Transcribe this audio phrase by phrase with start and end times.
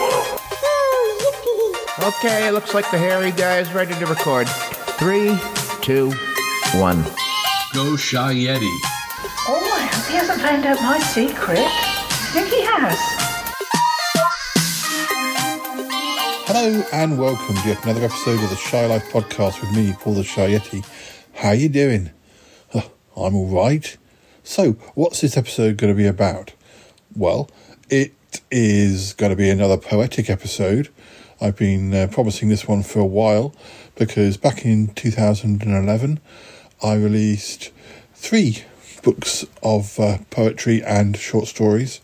[0.61, 2.07] Oh, yippee.
[2.09, 4.49] Okay, looks like the hairy guy is ready to record.
[4.99, 5.39] Three,
[5.81, 6.11] two,
[6.75, 7.03] one.
[7.73, 8.69] Go Shy Yeti.
[9.47, 11.59] Oh, I hope he hasn't found out my secret.
[11.59, 12.99] I think he has.
[16.47, 20.15] Hello and welcome to yet another episode of the Shy Life podcast with me, Paul
[20.15, 20.85] the Shy Yeti.
[21.33, 22.11] How you doing?
[22.73, 22.81] Huh,
[23.15, 23.95] I'm all right.
[24.45, 26.51] So, what's this episode going to be about?
[27.15, 27.49] Well,
[27.89, 28.13] it
[28.51, 30.89] is going to be another poetic episode.
[31.39, 33.55] I've been uh, promising this one for a while
[33.95, 36.19] because back in 2011
[36.83, 37.71] I released
[38.15, 38.65] three
[39.01, 42.01] books of uh, poetry and short stories,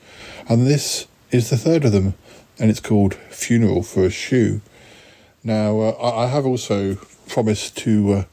[0.47, 2.13] and this is the third of them,
[2.57, 4.61] and it's called Funeral for a Shoe.
[5.43, 6.95] Now, uh, I have also
[7.27, 8.25] promised to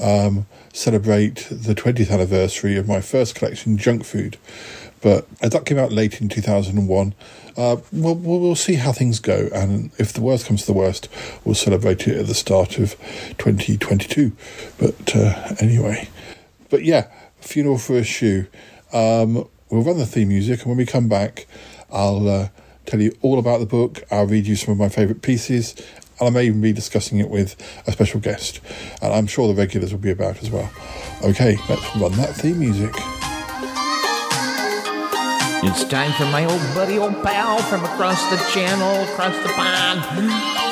[0.00, 0.46] uh, um,
[0.78, 4.38] celebrate the 20th anniversary of my first collection, Junk Food,
[5.00, 7.14] but as that came out late in 2001,
[7.56, 10.72] uh, we'll, we'll, we'll see how things go, and if the worst comes to the
[10.72, 11.08] worst,
[11.44, 12.92] we'll celebrate it at the start of
[13.38, 14.32] 2022.
[14.78, 16.08] But uh, anyway,
[16.70, 17.08] but yeah,
[17.40, 18.46] Funeral for a Shoe.
[18.92, 21.46] Um, we'll run the theme music, and when we come back,
[21.90, 22.48] I'll uh,
[22.86, 24.04] tell you all about the book.
[24.12, 25.74] I'll read you some of my favourite pieces,
[26.20, 28.60] and I may even be discussing it with a special guest.
[29.02, 30.70] And I'm sure the regulars will be about as well.
[31.22, 32.92] Okay, let's run that theme music.
[35.60, 40.00] It's time for my old buddy, old pal from across the channel, across the pond,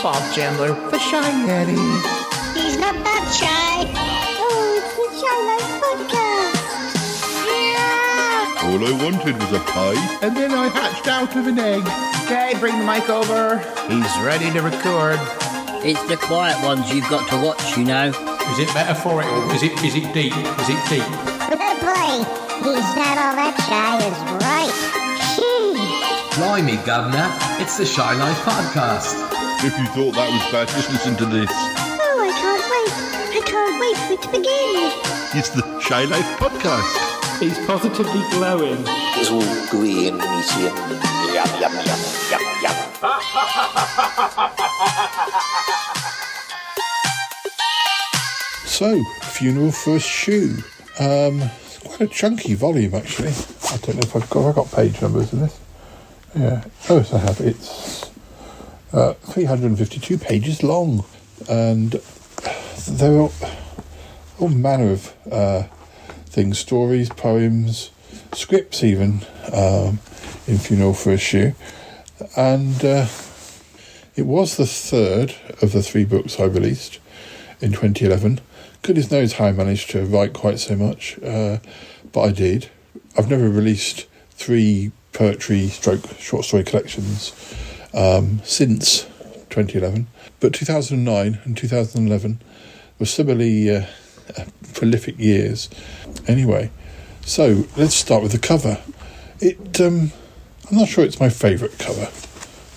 [0.03, 1.75] Bob Chandler, the Shy Yeti.
[2.55, 3.93] He's not that shy.
[4.39, 6.26] Oh, it's the Shy Life podcast.
[8.67, 8.73] Yeah.
[8.73, 10.19] All I wanted was a pie.
[10.23, 11.83] And then I hatched out of an egg.
[12.25, 13.59] Okay, bring the mic over.
[13.89, 15.19] He's ready to record.
[15.85, 18.09] It's the quiet ones you've got to watch, you know.
[18.09, 19.51] Is it metaphorical?
[19.53, 20.35] Is it is it deep?
[20.35, 21.07] Is it deep?
[21.47, 24.75] Good Boy, he's not all that shy, is right.
[25.37, 26.37] Gee.
[26.41, 27.29] Blimey, Governor,
[27.63, 29.15] it's the Shy Life podcast.
[29.65, 31.51] If you thought that was bad, just listen to this.
[31.53, 32.93] Oh, I can't wait.
[33.37, 35.39] I can't wait for it to begin.
[35.39, 37.16] It's the Shy Life podcast.
[37.41, 38.83] He's positively glowing.
[39.19, 40.77] It's all gooey and meaty and
[41.35, 42.77] yum, yum, yum, yum, yum.
[48.65, 50.57] So, Funeral for a Shoe.
[50.99, 53.35] Um, it's quite a chunky volume, actually.
[53.71, 55.61] I don't know if I've got, have I got page numbers in this.
[56.35, 56.65] Yeah.
[56.89, 57.41] Oh, yes, I have.
[57.41, 58.11] It's
[58.93, 61.05] uh, 352 pages long.
[61.51, 61.93] And
[62.89, 63.31] there are
[64.39, 65.65] all manner of uh,
[66.37, 67.91] things stories, poems,
[68.35, 69.23] scripts, even
[69.55, 69.99] um,
[70.47, 71.55] in Funeral for a Shoe.
[72.37, 73.07] And uh,
[74.15, 76.99] it was the third of the three books I released
[77.63, 78.41] in 2011.
[78.83, 81.57] Goodness knows how I managed to write quite so much, uh,
[82.13, 82.69] but I did.
[83.17, 87.33] I've never released three poetry stroke short story collections
[87.95, 89.05] um, since
[89.49, 90.07] 2011,
[90.41, 92.43] but 2009 and 2011
[92.99, 93.87] were similarly uh,
[94.75, 95.69] prolific years.
[96.27, 96.71] Anyway,
[97.23, 98.79] so let's start with the cover.
[99.41, 100.13] It, um,
[100.71, 102.09] I'm not sure it's my favourite cover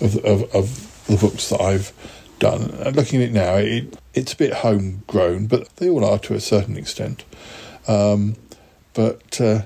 [0.00, 1.92] of, of, of the books that I've
[2.38, 2.70] done.
[2.70, 6.34] And looking at it now, it, it's a bit homegrown, but they all are to
[6.34, 7.24] a certain extent.
[7.88, 8.36] Um,
[8.94, 9.62] but uh,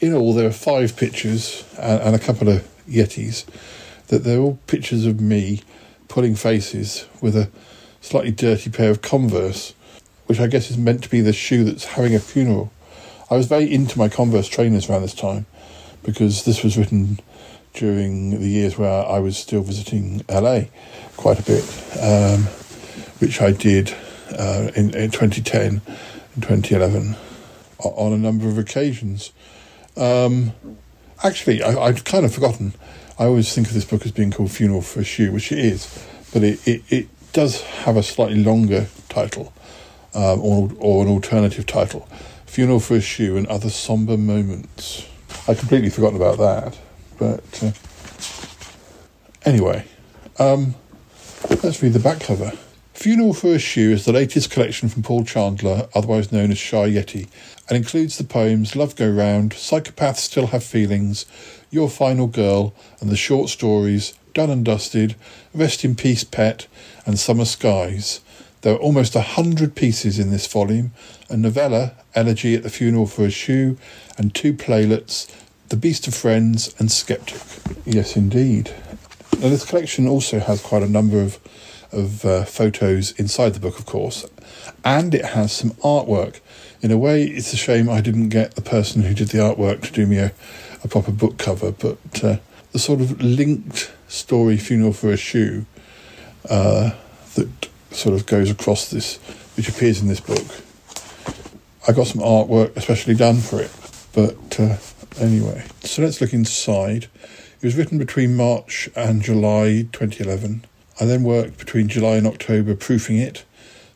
[0.00, 3.46] in all, there are five pictures and, and a couple of Yetis.
[4.08, 5.62] That they're all pictures of me
[6.08, 7.48] pulling faces with a
[8.00, 9.74] slightly dirty pair of Converse,
[10.30, 12.70] which I guess is meant to be the shoe that's having a funeral.
[13.28, 15.44] I was very into my Converse trainers around this time
[16.04, 17.18] because this was written
[17.74, 20.66] during the years where I was still visiting LA
[21.16, 21.64] quite a bit,
[22.00, 22.44] um,
[23.18, 23.92] which I did
[24.38, 25.82] uh, in, in 2010
[26.36, 27.16] and 2011
[27.84, 29.32] o- on a number of occasions.
[29.96, 30.52] Um,
[31.24, 32.74] actually, I, I'd kind of forgotten.
[33.18, 35.58] I always think of this book as being called Funeral for a Shoe, which it
[35.58, 39.52] is, but it, it, it does have a slightly longer title
[40.14, 42.08] um, or, or an alternative title
[42.46, 45.06] Funeral for a Shoe and Other Somber Moments.
[45.46, 46.78] I'd completely forgotten about that,
[47.18, 47.72] but uh,
[49.48, 49.84] anyway,
[50.38, 50.74] um,
[51.62, 52.52] let's read the back cover.
[52.92, 56.90] Funeral for a Shoe is the latest collection from Paul Chandler, otherwise known as Shy
[56.90, 57.28] Yeti,
[57.68, 61.24] and includes the poems Love Go Round, Psychopaths Still Have Feelings,
[61.70, 65.14] Your Final Girl, and the short stories Done and Dusted,
[65.54, 66.66] Rest in Peace Pet,
[67.06, 68.20] and Summer Skies.
[68.62, 70.92] There are almost a hundred pieces in this volume,
[71.28, 73.78] a novella, Elegy at the Funeral for a Shoe,
[74.18, 75.34] and two playlets,
[75.70, 77.40] The Beast of Friends and Skeptic.
[77.86, 78.74] Yes, indeed.
[79.34, 81.38] Now, this collection also has quite a number of
[81.92, 84.24] of uh, photos inside the book, of course,
[84.84, 86.40] and it has some artwork.
[86.82, 89.82] In a way, it's a shame I didn't get the person who did the artwork
[89.82, 90.32] to do me a,
[90.84, 92.36] a proper book cover, but uh,
[92.72, 95.66] the sort of linked story, Funeral for a Shoe,
[96.48, 96.92] uh,
[97.34, 99.16] that sort of goes across this,
[99.56, 100.46] which appears in this book.
[101.88, 103.70] I got some artwork especially done for it,
[104.12, 104.76] but uh,
[105.18, 105.64] anyway.
[105.82, 107.04] So let's look inside.
[107.60, 110.64] It was written between March and July 2011.
[111.00, 113.44] I then worked between July and October proofing it.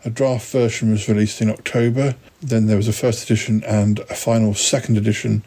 [0.05, 2.17] A draft version was released in October.
[2.43, 5.43] Then there was a first edition and a final second edition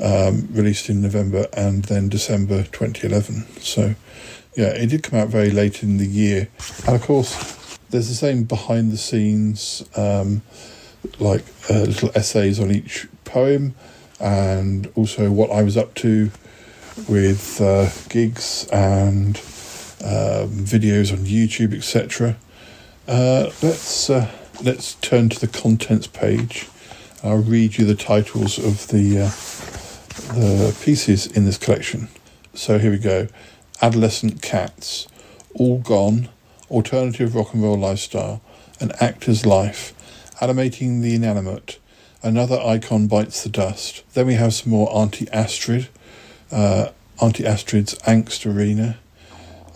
[0.00, 3.46] um, released in November and then December 2011.
[3.60, 3.94] So,
[4.56, 6.48] yeah, it did come out very late in the year.
[6.86, 7.61] And of course,
[7.92, 10.42] there's the same behind the scenes, um,
[11.20, 13.74] like uh, little essays on each poem,
[14.18, 16.30] and also what I was up to
[17.08, 19.36] with uh, gigs and
[20.04, 22.36] um, videos on YouTube, etc.
[23.06, 24.30] Uh, let's uh,
[24.62, 26.68] let's turn to the contents page.
[27.22, 32.08] I'll read you the titles of the uh, the pieces in this collection.
[32.54, 33.28] So here we go:
[33.82, 35.08] Adolescent Cats,
[35.54, 36.30] All Gone,
[36.72, 38.40] Alternative Rock and Roll Lifestyle,
[38.80, 39.92] An Actor's Life,
[40.40, 41.78] Animating the Inanimate,
[42.22, 44.02] Another Icon Bites the Dust.
[44.14, 45.88] Then we have some more Auntie Astrid,
[46.50, 46.88] uh,
[47.20, 48.96] Auntie Astrid's Angst Arena.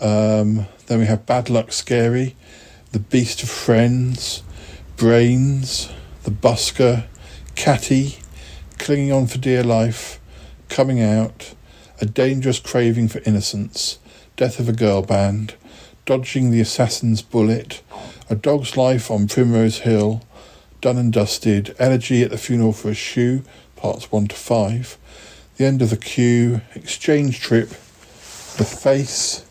[0.01, 2.35] Um, then we have Bad Luck Scary,
[2.93, 4.41] The Beast of Friends,
[4.95, 5.89] Brains,
[6.23, 7.05] The Busker,
[7.55, 8.17] Catty,
[8.79, 10.19] Clinging On for Dear Life,
[10.67, 11.53] Coming Out,
[12.01, 13.99] A Dangerous Craving for Innocence,
[14.35, 15.53] Death of a Girl Band,
[16.07, 17.83] Dodging the Assassin's Bullet,
[18.29, 20.21] A Dog's Life on Primrose Hill,
[20.79, 23.43] Done and Dusted, Elegy at the Funeral for a Shoe,
[23.75, 24.97] parts 1 to 5,
[25.57, 29.45] The End of the Queue, Exchange Trip, The Face,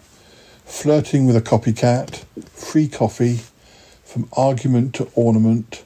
[0.64, 3.40] Flirting with a Copycat, Free Coffee,
[4.02, 5.84] From Argument to Ornament,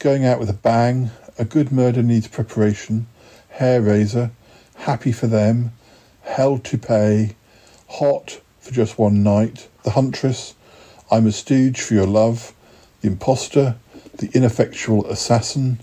[0.00, 3.06] Going Out with a Bang, A Good Murder Needs Preparation,
[3.50, 4.32] Hair Razor,
[4.74, 5.70] Happy for Them,
[6.22, 7.36] Hell to Pay,
[7.86, 10.54] Hot for Just One Night, The Huntress,
[11.10, 12.52] I'm a Stooge for Your Love,
[13.00, 13.76] The Imposter,
[14.18, 15.80] The Ineffectual Assassin,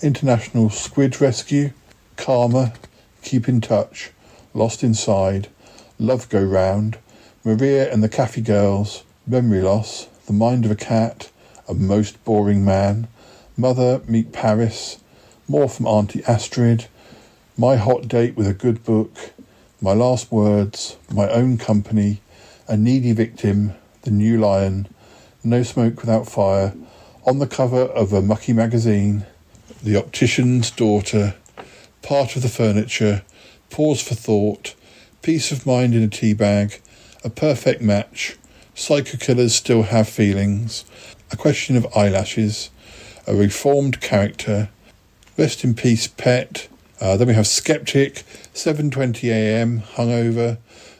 [0.00, 1.72] International Squid Rescue,
[2.16, 2.72] Karma,
[3.22, 4.12] Keep in Touch,
[4.54, 5.48] Lost Inside,
[5.98, 6.98] Love Go Round,
[7.44, 11.30] Maria and the Cafe Girls, Memory Loss, The Mind of a Cat,
[11.68, 13.08] A Most Boring Man,
[13.56, 14.98] Mother Meet Paris,
[15.48, 16.86] More from Auntie Astrid,
[17.58, 19.32] My Hot Date with a Good Book,
[19.82, 22.20] My Last Words, My Own Company,
[22.68, 23.72] A Needy Victim,
[24.02, 24.86] The New Lion,
[25.42, 26.74] No Smoke Without Fire,
[27.24, 29.24] On the Cover of a Mucky Magazine,
[29.82, 31.34] The Optician's Daughter,
[32.02, 33.22] Part of the Furniture,
[33.70, 34.74] Pause for Thought,
[35.22, 36.82] Peace of Mind in a Tea Bag,
[37.24, 38.36] A Perfect Match,
[38.74, 40.84] Psycho Killers Still Have Feelings,
[41.32, 42.68] A Question of Eyelashes,
[43.26, 44.68] A Reformed Character,
[45.38, 46.68] Rest in Peace Pet,
[47.00, 48.24] uh, then we have Skeptic,
[48.60, 50.58] 7.20am, Hungover,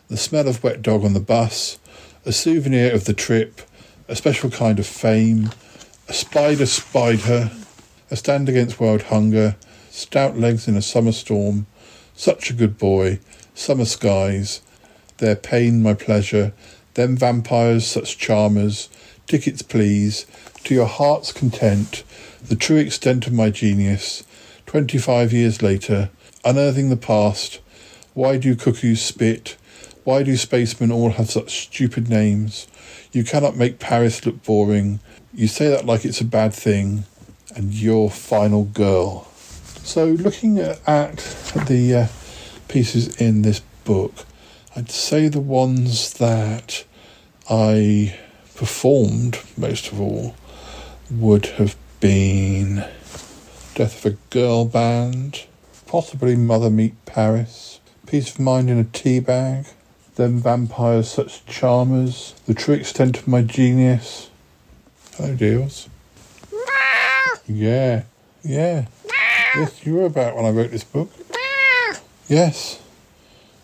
[0.09, 1.79] The Smell of Wet Dog on the Bus,
[2.25, 3.61] A Souvenir of the Trip,
[4.09, 5.51] A Special Kind of Fame,
[6.09, 7.53] A Spider Spied Her,
[8.11, 9.57] A Stand Against World Hunger,
[9.91, 11.67] Stout Legs in a Summer Storm,
[12.15, 13.21] Such a Good Boy,
[13.55, 14.63] Summer Skies,
[15.19, 16.55] Their Pain My Pleasure,
[16.95, 18.89] Them Vampires Such Charmers,
[19.27, 20.25] Tickets Please,
[20.65, 22.05] To Your Heart's Content,
[22.43, 24.25] The True Extent of My Genius,
[24.65, 26.09] 25 years later,
[26.45, 27.61] Unearthing the Past,
[28.15, 29.57] Why Do Cuckoos Spit,
[30.05, 32.67] Why Do Spacemen All Have Such Stupid Names,
[33.13, 35.01] You Cannot Make Paris Look Boring,
[35.35, 37.05] You Say That Like It's a Bad Thing,
[37.55, 39.27] and Your Final Girl.
[39.83, 41.17] So, looking at,
[41.67, 42.07] the uh,
[42.69, 44.25] pieces in this book,
[44.77, 46.85] I'd say the ones that
[47.49, 48.19] I
[48.55, 50.37] performed most of all
[51.11, 52.85] would have been
[53.75, 55.45] Death of a Girl Band,
[55.91, 59.67] possibly Mother Meet Paris, Peace of Mind in a Tea Bag,
[60.15, 64.31] Them Vampires Such Charmers, The True Extent of My Genius.
[65.17, 65.89] Hello, deals.
[67.49, 68.05] Yeah,
[68.45, 68.87] yeah.
[69.57, 71.11] Yes, you were about when I wrote this book.
[72.29, 72.81] Yes.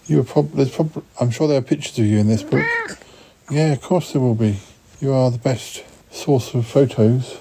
[0.08, 2.66] You were probably, there's probably, I'm sure there are pictures of you in this book.
[3.52, 4.58] Yeah, of course there will be.
[5.00, 7.38] You are the best source of photos,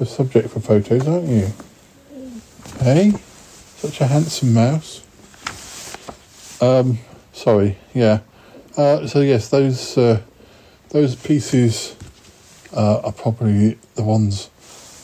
[0.00, 1.52] the subject for photos, aren't you?
[2.80, 3.12] Hey,
[3.76, 5.02] such a handsome mouse.
[6.60, 6.98] Um,
[7.32, 8.20] sorry, yeah.
[8.76, 10.22] Uh, so yes, those uh,
[10.90, 11.96] those pieces
[12.74, 14.50] uh, are probably the ones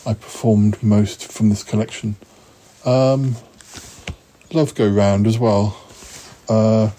[0.07, 2.17] I performed most from this collection.
[2.85, 3.37] Um,
[4.53, 5.77] Love Go Round as well.
[6.49, 6.91] Uh,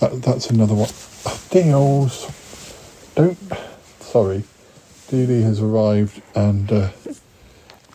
[0.00, 0.88] that, that's another one.
[1.26, 2.30] Oh, deals.
[3.14, 3.38] Don't.
[4.00, 4.44] Sorry.
[5.10, 6.88] Dealey has arrived and uh,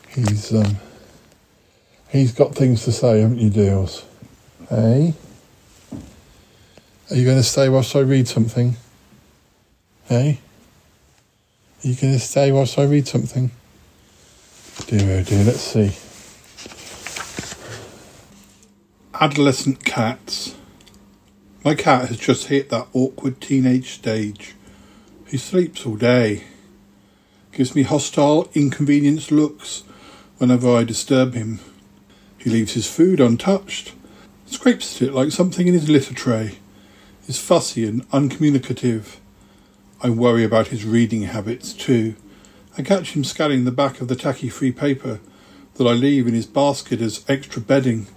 [0.09, 0.77] he's um,
[2.13, 4.05] he's got things to say, haven't you, Deals?
[4.69, 5.15] Hey?
[7.09, 8.75] Are you going to stay whilst I read something?
[10.05, 10.39] Hey?
[11.83, 13.51] Are you going to stay whilst I read something?
[14.87, 15.91] Dear oh dear, let's see.
[19.19, 20.55] Adolescent cats.
[21.63, 24.55] My cat has just hit that awkward teenage stage.
[25.27, 26.43] He sleeps all day.
[27.51, 29.83] Gives me hostile, inconvenienced looks
[30.37, 31.59] whenever I disturb him.
[32.43, 33.93] He leaves his food untouched,
[34.45, 36.57] scrapes at it like something in his litter tray,
[37.27, 39.19] is fussy and uncommunicative.
[40.01, 42.15] I worry about his reading habits too.
[42.77, 45.19] I catch him scanning the back of the tacky free paper
[45.75, 48.07] that I leave in his basket as extra bedding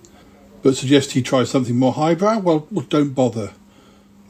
[0.66, 2.40] but suggest he try something more highbrow?
[2.40, 3.52] Well, well, don't bother.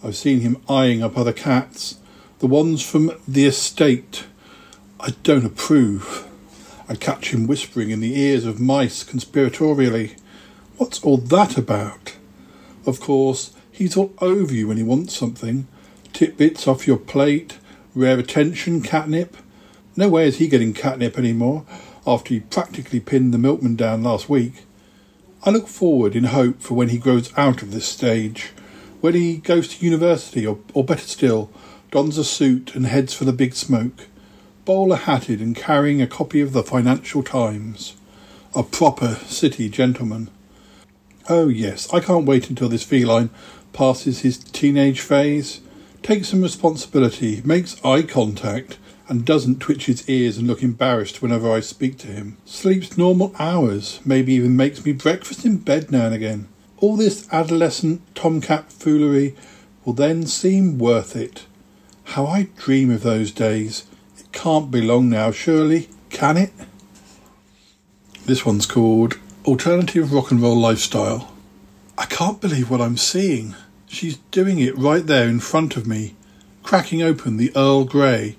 [0.04, 1.98] I've seen him eyeing up other cats,
[2.40, 4.26] the ones from the estate.
[5.00, 6.25] I don't approve.
[6.88, 10.16] I catch him whispering in the ears of mice conspiratorially.
[10.76, 12.16] What's all that about?
[12.86, 15.66] Of course, he's all over you when he wants something.
[16.12, 17.58] Titbits off your plate,
[17.94, 19.36] rare attention, catnip.
[19.96, 21.66] No way is he getting catnip anymore
[22.06, 24.64] after he practically pinned the milkman down last week.
[25.42, 28.52] I look forward in hope for when he grows out of this stage,
[29.00, 31.50] when he goes to university, or, or better still,
[31.90, 34.06] dons a suit and heads for the big smoke,
[34.66, 37.94] bowler hatted and carrying a copy of the Financial Times.
[38.54, 40.28] A proper city gentleman.
[41.28, 43.30] Oh, yes, I can't wait until this feline
[43.72, 45.60] passes his teenage phase,
[46.02, 48.76] takes some responsibility, makes eye contact,
[49.08, 52.36] and doesn't twitch his ears and look embarrassed whenever I speak to him.
[52.44, 56.48] Sleeps normal hours, maybe even makes me breakfast in bed now and again.
[56.78, 59.36] All this adolescent tomcat foolery
[59.84, 61.46] will then seem worth it.
[62.04, 63.84] How I dream of those days.
[64.36, 66.52] Can't be long now, surely, can it?
[68.26, 71.32] This one's called Alternative Rock and Roll Lifestyle.
[71.98, 73.56] I can't believe what I'm seeing.
[73.88, 76.14] She's doing it right there in front of me,
[76.62, 78.36] cracking open the Earl Grey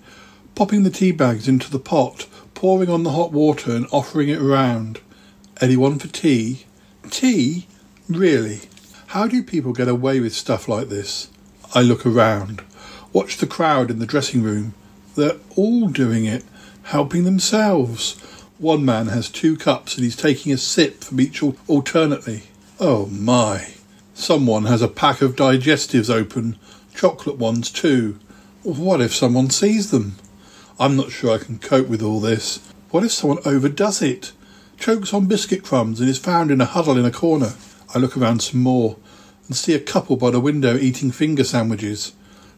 [0.58, 2.26] popping the tea bags into the pot,
[2.56, 5.00] pouring on the hot water and offering it round.
[5.62, 6.66] Anyone for tea?
[7.12, 7.68] Tea?
[8.10, 8.62] Really?
[9.08, 11.30] How do people get away with stuff like this?
[11.76, 12.64] I look around,
[13.14, 14.74] watch the crowd in the dressing room.
[15.18, 16.46] They're all doing it,
[16.84, 18.14] helping themselves.
[18.60, 22.44] One man has two cups and he's taking a sip from each alternately.
[22.80, 23.70] Oh my.
[24.14, 26.56] Someone has a pack of digestives open,
[26.94, 28.20] chocolate ones too.
[28.62, 30.18] What if someone sees them?
[30.80, 32.60] I'm not sure I can cope with all this.
[32.92, 34.34] What if someone overdoes it?
[34.78, 37.54] Chokes on biscuit crumbs and is found in a huddle in a corner.
[37.92, 38.98] I look around some more
[39.48, 42.14] and see a couple by the window eating finger sandwiches.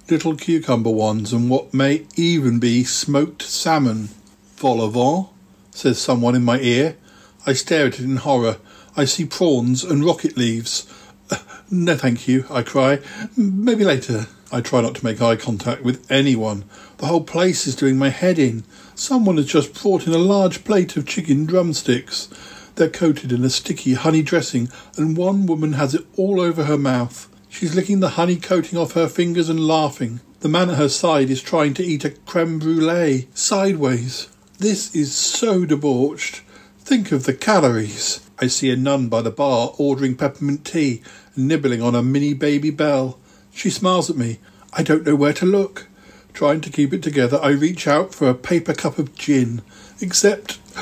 [0.10, 4.10] Little cucumber ones and what may even be smoked salmon.
[4.56, 5.28] Vol au vent,
[5.70, 6.98] says someone in my ear.
[7.46, 8.58] I stare at it in horror.
[8.98, 10.92] I see prawns and rocket leaves.
[11.70, 13.02] no, thank you, I cry.
[13.38, 14.26] Maybe later.
[14.52, 16.64] I try not to make eye contact with anyone.
[16.98, 18.64] The whole place is doing my head in.
[18.96, 22.30] Someone has just brought in a large plate of chicken drumsticks.
[22.74, 26.80] They're coated in a sticky honey dressing, and one woman has it all over her
[26.80, 27.29] mouth.
[27.50, 30.22] She's licking the honey coating off her fingers and laughing.
[30.40, 34.30] The man at her side is trying to eat a creme brulee sideways.
[34.60, 36.42] This is so debauched.
[36.80, 38.22] Think of the calories.
[38.40, 41.02] I see a nun by the bar ordering peppermint tea
[41.36, 43.18] and nibbling on a mini Babybel.
[43.52, 44.40] She smiles at me.
[44.72, 45.88] I don't know where to look.
[46.34, 49.62] Trying to keep it together, I reach out for a paper cup of gin.
[50.00, 50.60] Except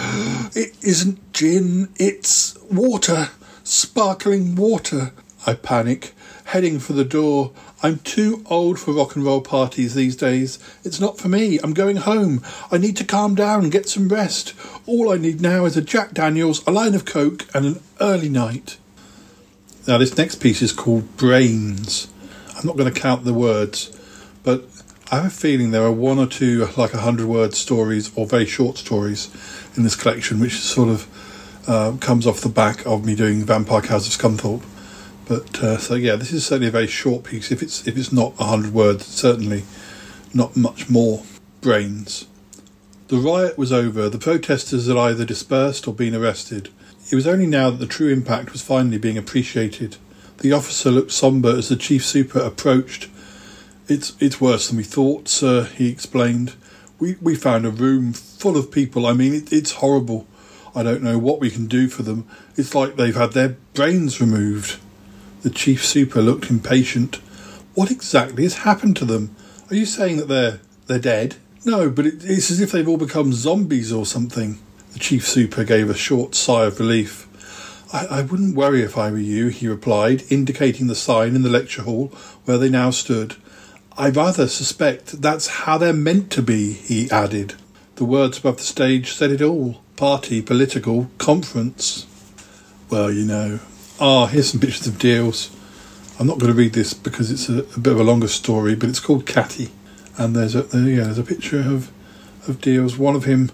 [0.55, 3.29] it isn't gin, it's water.
[3.63, 5.13] Sparkling water.
[5.47, 6.13] I panic,
[6.47, 7.51] heading for the door.
[7.83, 10.59] I'm too old for rock and roll parties these days.
[10.85, 11.59] It's not for me.
[11.59, 12.41] I'm going home.
[12.71, 14.53] I need to calm down and get some rest.
[14.85, 18.29] All I need now is a Jack Daniels, a line of Coke, and an early
[18.29, 18.77] night.
[19.87, 22.07] Now, this next piece is called Brains.
[22.57, 23.91] I'm not going to count the words,
[24.43, 24.63] but
[25.11, 28.25] I have a feeling there are one or two like a hundred word stories or
[28.25, 29.29] very short stories
[29.75, 31.07] in this collection, which sort of
[31.67, 34.63] uh, comes off the back of me doing Vampire Cows of Scunthorpe.
[35.27, 37.51] But uh, so yeah, this is certainly a very short piece.
[37.51, 39.63] If it's if it's not hundred words, certainly
[40.33, 41.23] not much more.
[41.59, 42.27] Brains.
[43.07, 44.09] The riot was over.
[44.09, 46.69] The protesters had either dispersed or been arrested.
[47.09, 49.97] It was only now that the true impact was finally being appreciated.
[50.39, 53.09] The officer looked sombre as the chief super approached.
[53.87, 56.53] It's it's worse than we thought, sir, he explained.
[56.99, 59.07] We we found a room full of people.
[59.07, 60.27] I mean, it, it's horrible.
[60.75, 62.27] I don't know what we can do for them.
[62.55, 64.79] It's like they've had their brains removed.
[65.43, 67.17] The chief super looked impatient.
[67.73, 69.35] What exactly has happened to them?
[69.69, 71.35] Are you saying that they're they're dead?
[71.65, 74.57] No, but it, it's as if they've all become zombies or something.
[74.93, 77.27] The chief super gave a short sigh of relief.
[77.93, 81.49] I, I wouldn't worry if I were you, he replied, indicating the sign in the
[81.49, 82.07] lecture hall
[82.45, 83.35] where they now stood.
[83.97, 87.55] I rather suspect that's how they're meant to be, he added.
[87.95, 89.81] The words above the stage said it all.
[89.95, 92.05] Party, political, conference.
[92.89, 93.59] Well, you know.
[93.99, 95.49] Ah, here's some pictures of deals.
[96.19, 98.75] I'm not going to read this because it's a, a bit of a longer story,
[98.75, 99.71] but it's called Catty.
[100.17, 101.91] And there's a there, yeah, there's a picture of
[102.47, 102.97] of deals.
[102.97, 103.51] One of him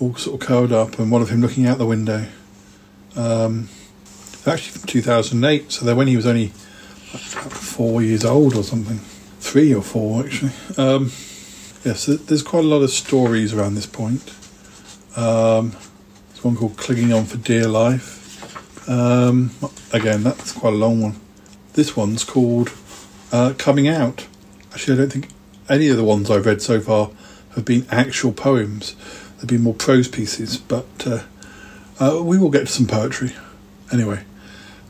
[0.00, 2.26] all sort of curled up, and one of him looking out the window.
[3.16, 3.68] Um,
[4.46, 8.98] actually from 2008, so when he was only four years old or something,
[9.40, 10.52] three or four actually.
[10.78, 14.22] Um, yes, yeah, so there's quite a lot of stories around this point.
[15.16, 15.72] Um,
[16.28, 18.25] there's one called "Clinging On for Dear Life."
[18.86, 19.50] Um,
[19.92, 21.20] again, that's quite a long one.
[21.74, 22.72] This one's called
[23.32, 24.26] uh, "Coming Out."
[24.72, 25.28] Actually, I don't think
[25.68, 27.10] any of the ones I've read so far
[27.54, 28.94] have been actual poems.
[29.36, 31.22] They've been more prose pieces, but uh,
[31.98, 33.32] uh, we will get to some poetry.
[33.92, 34.24] Anyway,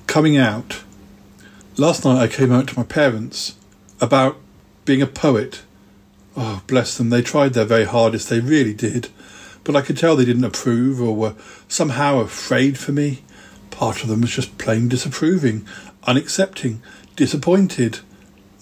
[0.06, 0.82] coming out.
[1.76, 3.56] Last night I came out to my parents
[4.00, 4.38] about
[4.84, 5.62] being a poet.
[6.36, 9.08] Oh, bless them, they tried their very hardest, they really did.
[9.64, 11.34] But I could tell they didn't approve or were
[11.68, 13.22] somehow afraid for me.
[13.76, 15.66] Part of them was just plain disapproving,
[16.04, 16.78] unaccepting,
[17.14, 17.98] disappointed.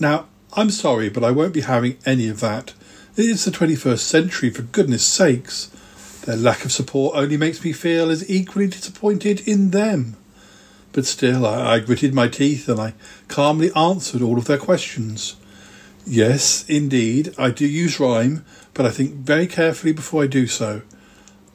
[0.00, 2.74] Now, I'm sorry, but I won't be having any of that.
[3.16, 5.66] It is the 21st century, for goodness sakes.
[6.24, 10.16] Their lack of support only makes me feel as equally disappointed in them.
[10.90, 12.94] But still, I, I gritted my teeth and I
[13.28, 15.36] calmly answered all of their questions.
[16.04, 20.82] Yes, indeed, I do use rhyme, but I think very carefully before I do so.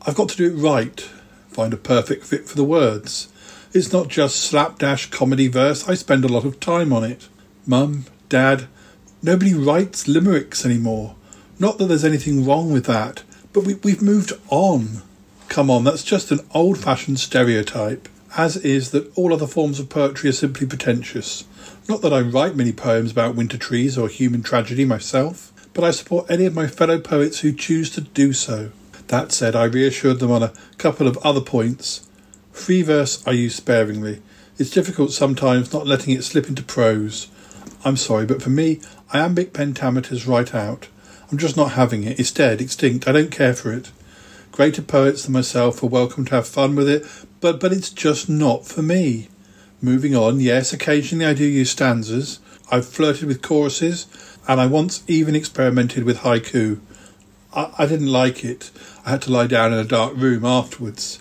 [0.07, 1.01] I've got to do it right,
[1.49, 3.27] find a perfect fit for the words.
[3.71, 7.29] It's not just slapdash comedy verse, I spend a lot of time on it.
[7.67, 8.67] Mum, Dad,
[9.21, 11.15] nobody writes limericks anymore.
[11.59, 13.21] Not that there's anything wrong with that,
[13.53, 15.03] but we, we've moved on.
[15.49, 19.89] Come on, that's just an old fashioned stereotype, as is that all other forms of
[19.89, 21.43] poetry are simply pretentious.
[21.87, 25.91] Not that I write many poems about winter trees or human tragedy myself, but I
[25.91, 28.71] support any of my fellow poets who choose to do so.
[29.09, 32.07] That said, I reassured them on a couple of other points.
[32.59, 34.21] Free verse I use sparingly.
[34.59, 37.27] It's difficult sometimes not letting it slip into prose.
[37.85, 38.81] I'm sorry, but for me,
[39.13, 40.89] iambic pentameters right out.
[41.31, 42.19] I'm just not having it.
[42.19, 43.07] It's dead, extinct.
[43.07, 43.91] I don't care for it.
[44.51, 47.05] Greater poets than myself are welcome to have fun with it,
[47.39, 49.29] but but it's just not for me.
[49.81, 52.39] Moving on, yes, occasionally I do use stanzas.
[52.69, 54.05] I've flirted with choruses,
[54.49, 56.81] and I once even experimented with haiku.
[57.55, 58.69] I, I didn't like it.
[59.05, 61.19] I had to lie down in a dark room afterwards.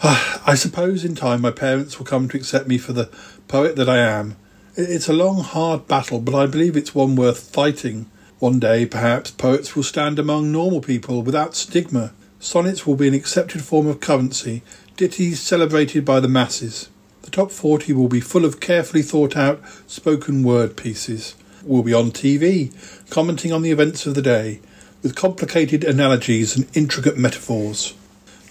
[0.00, 3.10] I suppose in time my parents will come to accept me for the
[3.48, 4.36] poet that I am.
[4.76, 8.08] It's a long, hard battle, but I believe it's one worth fighting.
[8.38, 12.12] One day, perhaps, poets will stand among normal people without stigma.
[12.38, 14.62] Sonnets will be an accepted form of currency,
[14.96, 16.88] ditties celebrated by the masses.
[17.22, 21.34] The top 40 will be full of carefully thought out spoken word pieces.
[21.64, 22.72] We'll be on TV,
[23.10, 24.60] commenting on the events of the day,
[25.02, 27.94] with complicated analogies and intricate metaphors.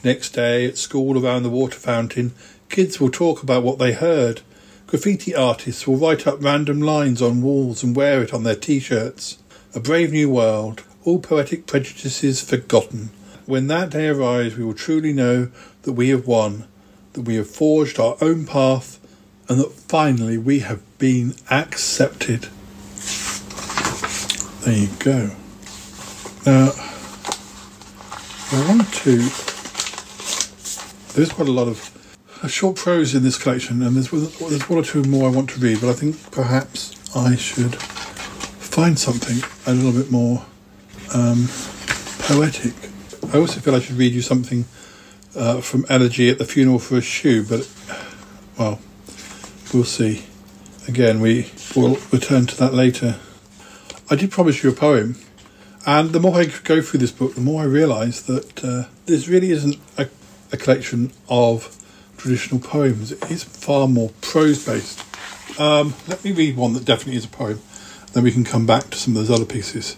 [0.07, 2.31] Next day, at school around the water fountain,
[2.69, 4.39] kids will talk about what they heard.
[4.85, 8.79] Graffiti artists will write up random lines on walls and wear it on their t
[8.79, 9.37] shirts.
[9.75, 13.09] A brave new world, all poetic prejudices forgotten.
[13.45, 16.69] When that day arrives, we will truly know that we have won,
[17.11, 19.05] that we have forged our own path,
[19.49, 22.47] and that finally we have been accepted.
[24.63, 25.31] There you go.
[26.45, 26.71] Now,
[28.53, 29.56] I want to.
[31.17, 34.83] There's quite a lot of short prose in this collection, and there's, there's one or
[34.83, 39.73] two more I want to read, but I think perhaps I should find something a
[39.73, 40.45] little bit more
[41.15, 41.47] um,
[42.19, 42.75] poetic.
[43.33, 44.65] I also feel I should read you something
[45.35, 47.67] uh, from Elegy at the Funeral for a Shoe, but,
[48.59, 48.79] well,
[49.73, 50.23] we'll see.
[50.87, 53.15] Again, we will return to that later.
[54.11, 55.15] I did promise you a poem,
[55.83, 59.27] and the more I go through this book, the more I realise that uh, this
[59.27, 60.09] really isn't a,
[60.51, 61.75] a collection of
[62.17, 63.11] traditional poems.
[63.11, 65.03] It's far more prose based.
[65.59, 67.61] Um, let me read one that definitely is a poem.
[68.13, 69.97] Then we can come back to some of those other pieces.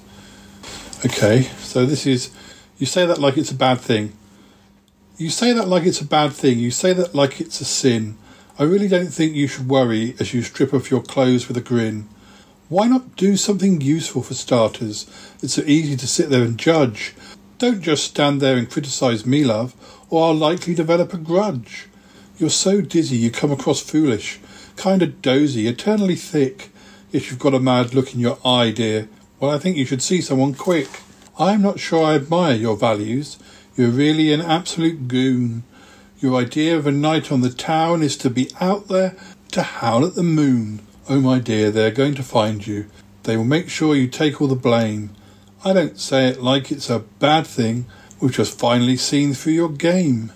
[1.05, 2.31] Okay, so this is
[2.79, 4.13] You say that like it's a bad thing.
[5.17, 6.59] You say that like it's a bad thing.
[6.59, 8.17] You say that like it's a sin.
[8.57, 11.61] I really don't think you should worry as you strip off your clothes with a
[11.61, 12.07] grin.
[12.69, 15.09] Why not do something useful for starters?
[15.41, 17.15] It's so easy to sit there and judge.
[17.57, 19.73] Don't just stand there and criticise me, love,
[20.09, 21.87] or I'll likely develop a grudge.
[22.37, 24.39] You're so dizzy you come across foolish,
[24.75, 26.69] kind of dozy, eternally thick.
[27.11, 30.01] If you've got a mad look in your eye, dear, well, I think you should
[30.01, 30.87] see someone quick.
[31.37, 33.37] I'm not sure I admire your values.
[33.75, 35.63] You're really an absolute goon.
[36.19, 39.15] Your idea of a night on the town is to be out there
[39.51, 40.81] to howl at the moon.
[41.07, 42.87] Oh, my dear, they're going to find you.
[43.23, 45.11] They will make sure you take all the blame.
[45.63, 47.85] I don't say it like it's a bad thing.
[48.21, 50.33] We've just finally seen through your game.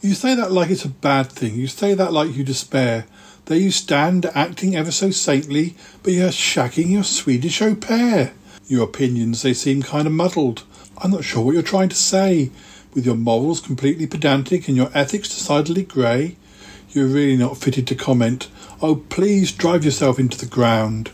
[0.00, 1.56] You say that like it's a bad thing.
[1.56, 3.06] You say that like you despair.
[3.46, 8.32] There you stand, acting ever so saintly, but you're shacking your Swedish au pair.
[8.68, 10.62] Your opinions, they seem kind of muddled.
[10.98, 12.50] I'm not sure what you're trying to say.
[12.94, 16.36] With your morals completely pedantic and your ethics decidedly grey,
[16.90, 18.48] you're really not fitted to comment.
[18.80, 21.10] Oh, please drive yourself into the ground.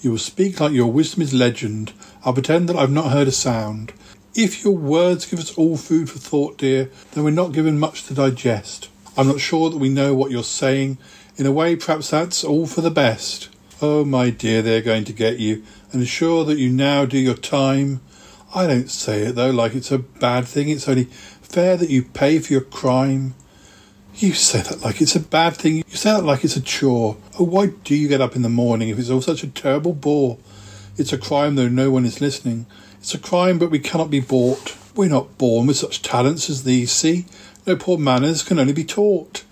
[0.00, 1.92] You will speak like your wisdom is legend.
[2.24, 3.92] I'll pretend that I've not heard a sound.
[4.34, 8.04] If your words give us all food for thought, dear, then we're not given much
[8.04, 8.88] to digest.
[9.16, 10.98] I'm not sure that we know what you're saying.
[11.36, 13.48] In a way, perhaps that's all for the best.
[13.82, 17.34] Oh, my dear, they're going to get you, and ensure that you now do your
[17.34, 18.00] time.
[18.54, 20.68] I don't say it, though, like it's a bad thing.
[20.68, 23.34] It's only fair that you pay for your crime.
[24.14, 25.76] You say that like it's a bad thing.
[25.76, 27.16] You say that like it's a chore.
[27.38, 29.94] Oh, why do you get up in the morning if it's all such a terrible
[29.94, 30.38] bore?
[30.96, 32.66] It's a crime, though no one is listening.
[33.00, 34.76] It's a crime, but we cannot be bought.
[34.94, 37.24] We're not born with such talents as these, see?
[37.66, 39.42] No poor manners can only be taught.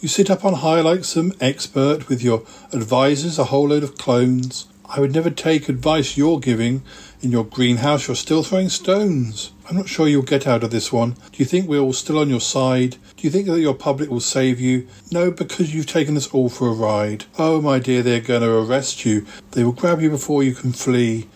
[0.00, 3.98] You sit up on high like some expert with your advisers, a whole load of
[3.98, 4.68] clones.
[4.88, 6.82] I would never take advice you're giving.
[7.22, 9.50] In your greenhouse, you're still throwing stones.
[9.68, 11.12] I'm not sure you'll get out of this one.
[11.32, 12.92] Do you think we're all still on your side?
[13.16, 14.86] Do you think that your public will save you?
[15.10, 17.24] No, because you've taken us all for a ride.
[17.36, 19.26] Oh, my dear, they're going to arrest you.
[19.52, 21.26] They will grab you before you can flee.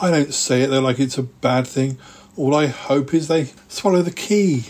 [0.00, 1.98] I don't say it though like it's a bad thing.
[2.36, 4.64] All I hope is they swallow the key.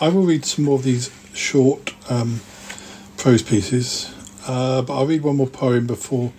[0.00, 2.40] I will read some more of these short um,
[3.16, 4.12] prose pieces,
[4.46, 6.32] uh, but I'll read one more poem before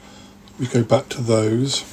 [0.59, 1.83] we go back to those.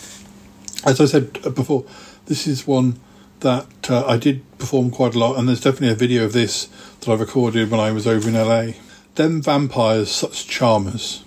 [0.84, 1.84] As I said before,
[2.26, 2.98] this is one
[3.40, 6.66] that uh, I did perform quite a lot, and there's definitely a video of this
[7.00, 8.72] that I recorded when I was over in LA.
[9.14, 11.22] Them vampires, such charmers.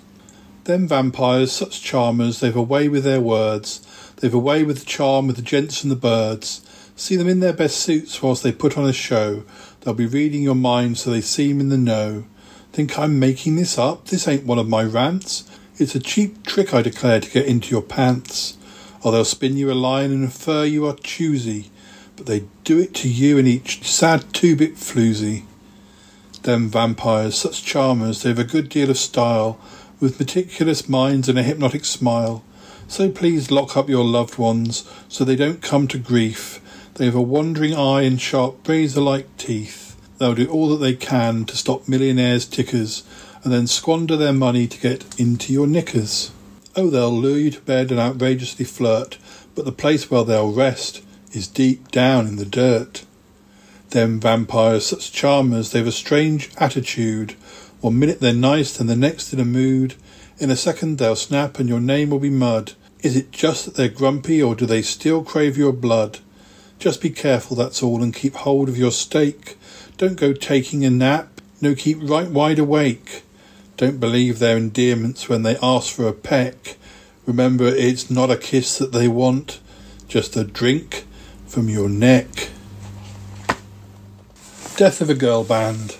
[0.65, 3.86] Them vampires, such charmers, they've a way with their words.
[4.17, 6.61] They've a way with the charm with the gents and the birds.
[6.95, 9.43] See them in their best suits whilst they put on a show.
[9.81, 12.25] They'll be reading your mind so they seem in the know.
[12.73, 14.07] Think I'm making this up?
[14.07, 15.49] This ain't one of my rants.
[15.77, 18.57] It's a cheap trick, I declare, to get into your pants.
[19.03, 21.69] Or they'll spin you a line and infer you are choosy.
[22.15, 25.43] But they do it to you in each sad two-bit floozy.
[26.41, 29.59] Them vampires, such charmers, they've a good deal of style,
[29.99, 32.43] with meticulous minds and a hypnotic smile.
[32.89, 36.61] So please lock up your loved ones so they don't come to grief.
[36.95, 39.95] They have a wandering eye and sharp razor-like teeth.
[40.17, 43.03] They'll do all that they can to stop millionaires' tickers
[43.43, 46.31] and then squander their money to get into your knickers.
[46.75, 49.17] Oh, they'll lure you to bed and outrageously flirt,
[49.53, 53.05] but the place where they'll rest is deep down in the dirt.
[53.89, 57.33] Them vampires, such charmers, they've a strange attitude.
[57.81, 59.95] One minute they're nice, then the next in a mood.
[60.39, 62.73] In a second they'll snap and your name will be mud.
[63.01, 66.19] Is it just that they're grumpy or do they still crave your blood?
[66.79, 69.57] Just be careful, that's all, and keep hold of your stake.
[69.97, 71.41] Don't go taking a nap.
[71.59, 73.23] No, keep right wide awake.
[73.77, 76.77] Don't believe their endearments when they ask for a peck.
[77.25, 79.59] Remember, it's not a kiss that they want,
[80.07, 81.05] just a drink
[81.47, 82.49] from your neck.
[84.75, 85.97] Death of a Girl Band.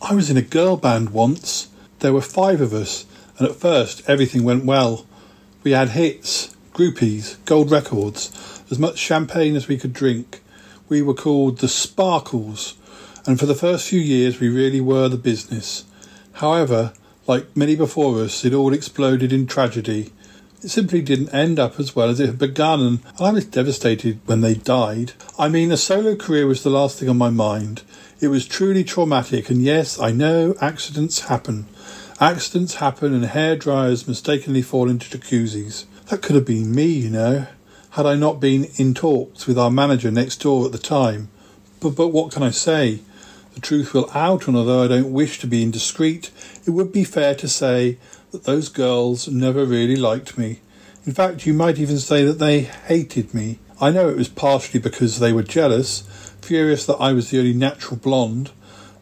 [0.00, 1.68] I was in a girl band once.
[1.98, 3.04] There were five of us,
[3.38, 5.06] and at first everything went well.
[5.62, 10.42] We had hits, groupies, gold records, as much champagne as we could drink.
[10.88, 12.74] We were called the Sparkles,
[13.26, 15.84] and for the first few years we really were the business.
[16.34, 16.92] However,
[17.26, 20.12] like many before us, it all exploded in tragedy.
[20.62, 24.20] It simply didn't end up as well as it had begun, and I was devastated
[24.26, 25.12] when they died.
[25.38, 27.82] I mean, a solo career was the last thing on my mind.
[28.20, 31.66] It was truly traumatic, and yes, I know accidents happen.
[32.20, 35.84] Accidents happen, and hair dryers mistakenly fall into jacuzzis.
[36.06, 37.46] That could have been me, you know,
[37.90, 41.28] had I not been in talks with our manager next door at the time.
[41.78, 43.02] But, but what can I say?
[43.54, 46.32] The truth will out, and although I don't wish to be indiscreet,
[46.66, 47.98] it would be fair to say
[48.32, 50.58] that those girls never really liked me.
[51.06, 53.60] In fact, you might even say that they hated me.
[53.80, 56.00] I know it was partially because they were jealous,
[56.42, 58.50] furious that I was the only natural blonde,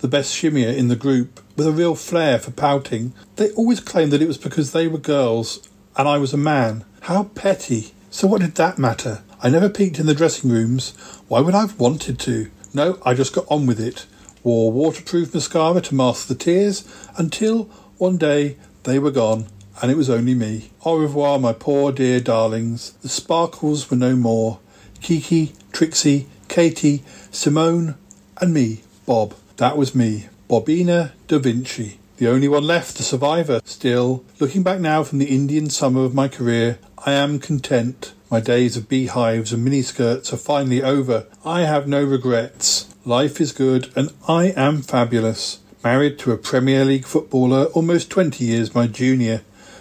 [0.01, 3.13] the best shimmier in the group, with a real flair for pouting.
[3.37, 6.85] They always claimed that it was because they were girls and I was a man.
[7.03, 7.93] How petty.
[8.11, 9.23] So what did that matter?
[9.43, 10.91] I never peeked in the dressing rooms.
[11.29, 12.51] Why would I have wanted to?
[12.75, 14.07] No, I just got on with it.
[14.43, 17.65] Wore waterproof mascara to mask the tears until
[17.99, 19.47] one day they were gone
[19.83, 20.71] and it was only me.
[20.85, 22.93] Au revoir, my poor dear darlings.
[23.03, 24.59] The sparkles were no more.
[25.01, 27.97] Kiki, Trixie, Katie, Simone,
[28.41, 29.35] and me, Bob.
[29.57, 31.99] That was me, Bobina da Vinci.
[32.19, 33.63] The only one left, the survivor.
[33.65, 38.13] Still, looking back now from the Indian summer of my career, I am content.
[38.31, 41.27] My days of beehives and miniskirts are finally over.
[41.43, 42.95] I have no regrets.
[43.07, 45.61] Life is good, and I am fabulous.
[45.83, 49.41] Married to a Premier League footballer almost 20 years my junior.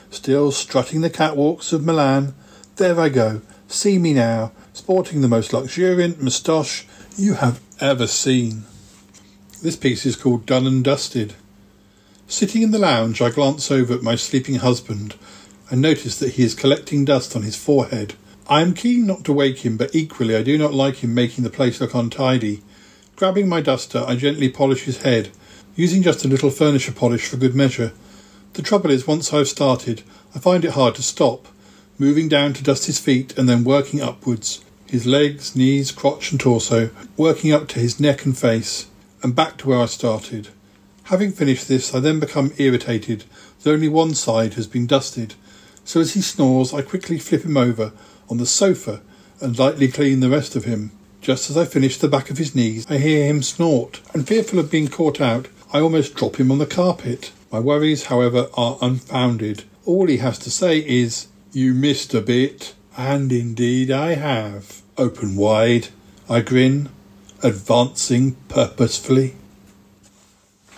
[0.10, 2.34] Still strutting the catwalks of Milan.
[2.78, 3.42] There I go.
[3.68, 8.64] See me now, sporting the most luxuriant moustache you have ever seen.
[9.62, 11.34] This piece is called Done and Dusted.
[12.28, 15.16] Sitting in the lounge, I glance over at my sleeping husband
[15.70, 18.16] and notice that he is collecting dust on his forehead.
[18.48, 21.46] I am keen not to wake him, but equally I do not like him making
[21.46, 22.64] the place look untidy.
[23.16, 25.30] Grabbing my duster, I gently polish his head,
[25.76, 27.94] using just a little furniture polish for good measure.
[28.54, 30.04] The trouble is, once I've started,
[30.36, 31.48] I find it hard to stop,
[31.98, 36.40] moving down to dust his feet and then working upwards, his legs, knees, crotch, and
[36.40, 38.88] torso, working up to his neck and face,
[39.26, 40.50] and back to where I started.
[41.06, 43.24] Having finished this, I then become irritated
[43.64, 45.34] that only one side has been dusted,
[45.84, 47.92] so as he snores, I quickly flip him over
[48.30, 49.02] on the sofa
[49.42, 50.92] and lightly clean the rest of him.
[51.22, 54.60] Just as I finish the back of his knees, I hear him snort, and fearful
[54.60, 57.32] of being caught out, I almost drop him on the carpet.
[57.52, 59.64] My worries, however, are unfounded.
[59.86, 62.76] All he has to say is, You missed a bit.
[62.96, 64.84] And indeed I have.
[65.00, 65.88] Open wide,
[66.30, 66.90] I grin,
[67.46, 69.36] advancing purposefully.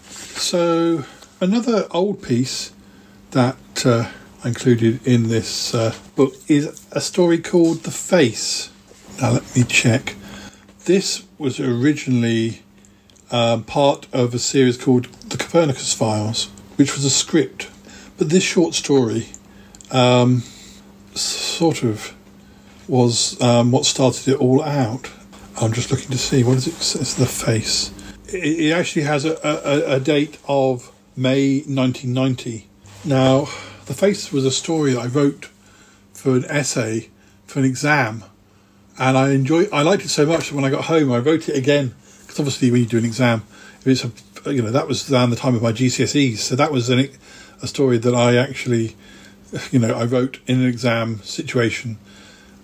[0.02, 1.06] So,
[1.40, 2.74] another old piece
[3.32, 4.10] that uh,
[4.44, 8.70] I included in this uh, book is a story called The Face.
[9.22, 10.16] Now, let me check.
[10.86, 12.64] This was originally
[13.32, 17.70] um, part of a series called The Copernicus Files, which was a script.
[18.18, 19.28] But this short story
[19.92, 20.44] um,
[21.16, 22.14] sort of
[22.90, 25.10] was um, what started it all out.
[25.60, 27.92] I'm just looking to see what is it says the face.
[28.28, 32.68] It, it actually has a, a, a date of May 1990.
[33.04, 33.42] Now,
[33.86, 35.50] the face was a story I wrote
[36.14, 37.10] for an essay
[37.48, 38.24] for an exam,
[39.00, 39.70] and I enjoyed.
[39.72, 42.40] I liked it so much that when I got home, I wrote it again because
[42.40, 43.44] obviously when you do an exam,
[43.82, 46.72] if it's a you know that was around the time of my GCSEs, so that
[46.72, 47.10] was an,
[47.62, 48.96] a story that I actually
[49.72, 51.98] you know I wrote in an exam situation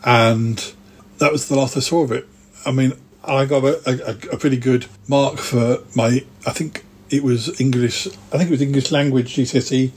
[0.03, 0.73] and
[1.19, 2.27] that was the last I saw of it.
[2.65, 6.25] I mean, I got a, a, a, pretty good mark for my.
[6.45, 8.07] I think it was English.
[8.07, 9.91] I think it was English language GCSE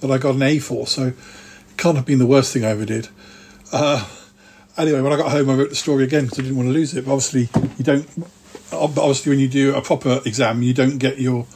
[0.00, 0.86] that I got an A for.
[0.86, 1.16] So it
[1.76, 3.08] can't have been the worst thing I ever did.
[3.72, 4.06] Uh,
[4.76, 6.72] anyway, when I got home, I wrote the story again because I didn't want to
[6.72, 7.04] lose it.
[7.04, 8.08] But obviously, you don't.
[8.72, 11.46] Obviously, when you do a proper exam, you don't get your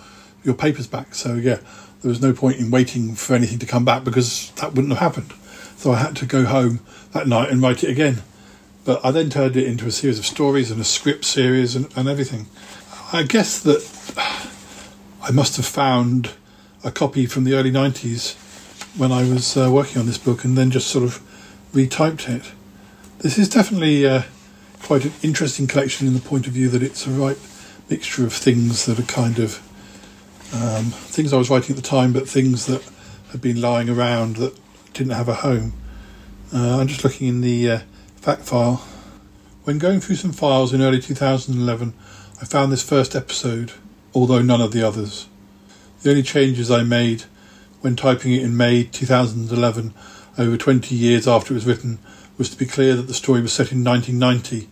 [0.45, 1.15] your papers back.
[1.15, 1.59] So yeah,
[2.03, 5.01] there was no point in waiting for anything to come back because that wouldn't have
[5.01, 5.33] happened.
[5.77, 6.81] So I had to go home
[7.13, 8.23] that night and write it again.
[8.87, 11.93] But I then turned it into a series of stories and a script series and,
[11.97, 12.47] and everything.
[13.13, 13.83] I guess that
[15.23, 16.31] I must have found
[16.85, 18.37] a copy from the early 90s
[18.97, 21.21] when I was uh, working on this book and then just sort of
[21.73, 22.53] retyped it.
[23.19, 24.23] This is definitely uh,
[24.83, 27.39] quite an interesting collection in the point of view that it's a right
[27.91, 29.57] mixture of things that are kind of
[30.55, 32.89] um, things I was writing at the time, but things that
[33.33, 34.57] had been lying around that
[34.93, 35.73] didn't have a home.
[36.55, 37.83] Uh, I'm just looking in the
[38.27, 38.85] fact file.
[39.63, 41.95] When going through some files in early 2011,
[42.43, 43.71] I found this first episode,
[44.17, 45.29] although none of the others.
[46.03, 47.23] The only changes I made
[47.83, 49.95] when typing it in May 2011,
[50.39, 52.01] over 20 years after it was written,
[52.37, 54.69] was to be clear that the story was set in 1990.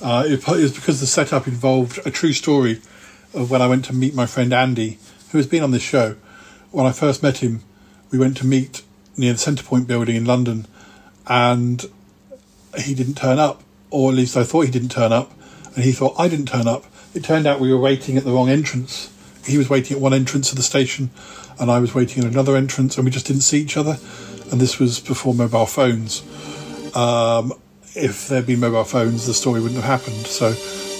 [0.00, 2.80] Uh, it was because the setup involved a true story
[3.34, 5.00] of when I went to meet my friend Andy,
[5.32, 6.14] who has been on this show.
[6.70, 7.64] When I first met him,
[8.12, 8.82] we went to meet
[9.16, 10.68] near the Centrepoint building in London,
[11.26, 11.86] and
[12.80, 15.32] he didn't turn up, or at least I thought he didn't turn up,
[15.74, 16.84] and he thought I didn't turn up.
[17.14, 19.10] It turned out we were waiting at the wrong entrance.
[19.44, 21.10] He was waiting at one entrance of the station,
[21.60, 23.98] and I was waiting at another entrance, and we just didn't see each other.
[24.50, 26.22] And this was before mobile phones.
[26.94, 27.52] Um,
[27.94, 30.26] if there'd been mobile phones, the story wouldn't have happened.
[30.26, 30.48] So,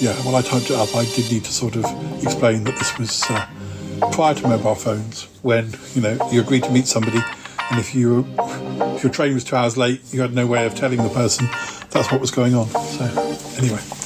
[0.01, 1.85] yeah, when I typed it up, I did need to sort of
[2.23, 6.71] explain that this was uh, prior to mobile phones, when you know you agreed to
[6.71, 7.21] meet somebody
[7.71, 8.27] and if you
[8.97, 11.47] if your train was two hours late, you had no way of telling the person
[11.91, 12.69] that's what was going on.
[12.69, 13.05] So
[13.59, 14.04] anyway.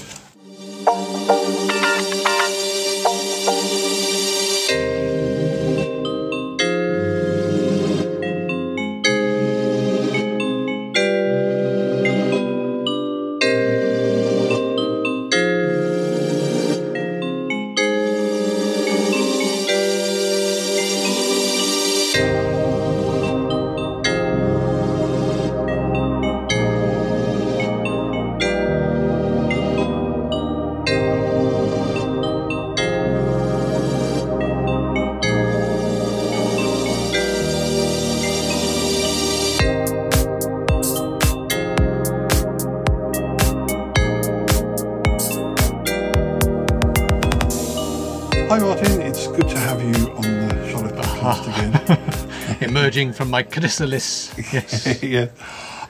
[52.98, 54.34] Emerging from my chrysalis.
[54.52, 55.02] Yes.
[55.04, 55.28] yeah,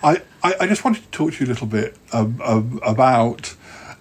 [0.02, 3.54] I, I, I just wanted to talk to you a little bit um, um, about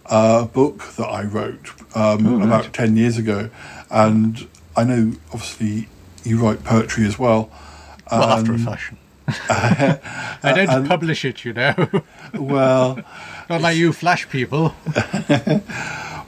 [0.07, 3.49] a book that I wrote um, about ten years ago,
[3.89, 5.87] and I know obviously
[6.25, 7.49] you write poetry as well.
[8.11, 8.97] well, after a Um, fashion.
[9.49, 11.75] I don't publish it, you know.
[12.33, 12.99] Well,
[13.49, 14.73] Not like you flash people.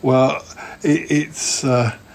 [0.02, 0.44] well,
[0.82, 1.64] it, it's.
[1.66, 2.09] Uh, it's,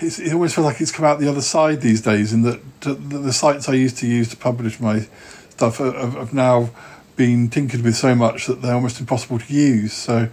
[0.00, 3.32] it always feels like it's come out the other side these days, in that the,
[3.32, 5.06] sites I used to use to publish my
[5.50, 6.70] stuff have, have now
[7.16, 9.92] been tinkered with so much that they're almost impossible to use.
[9.92, 10.28] So,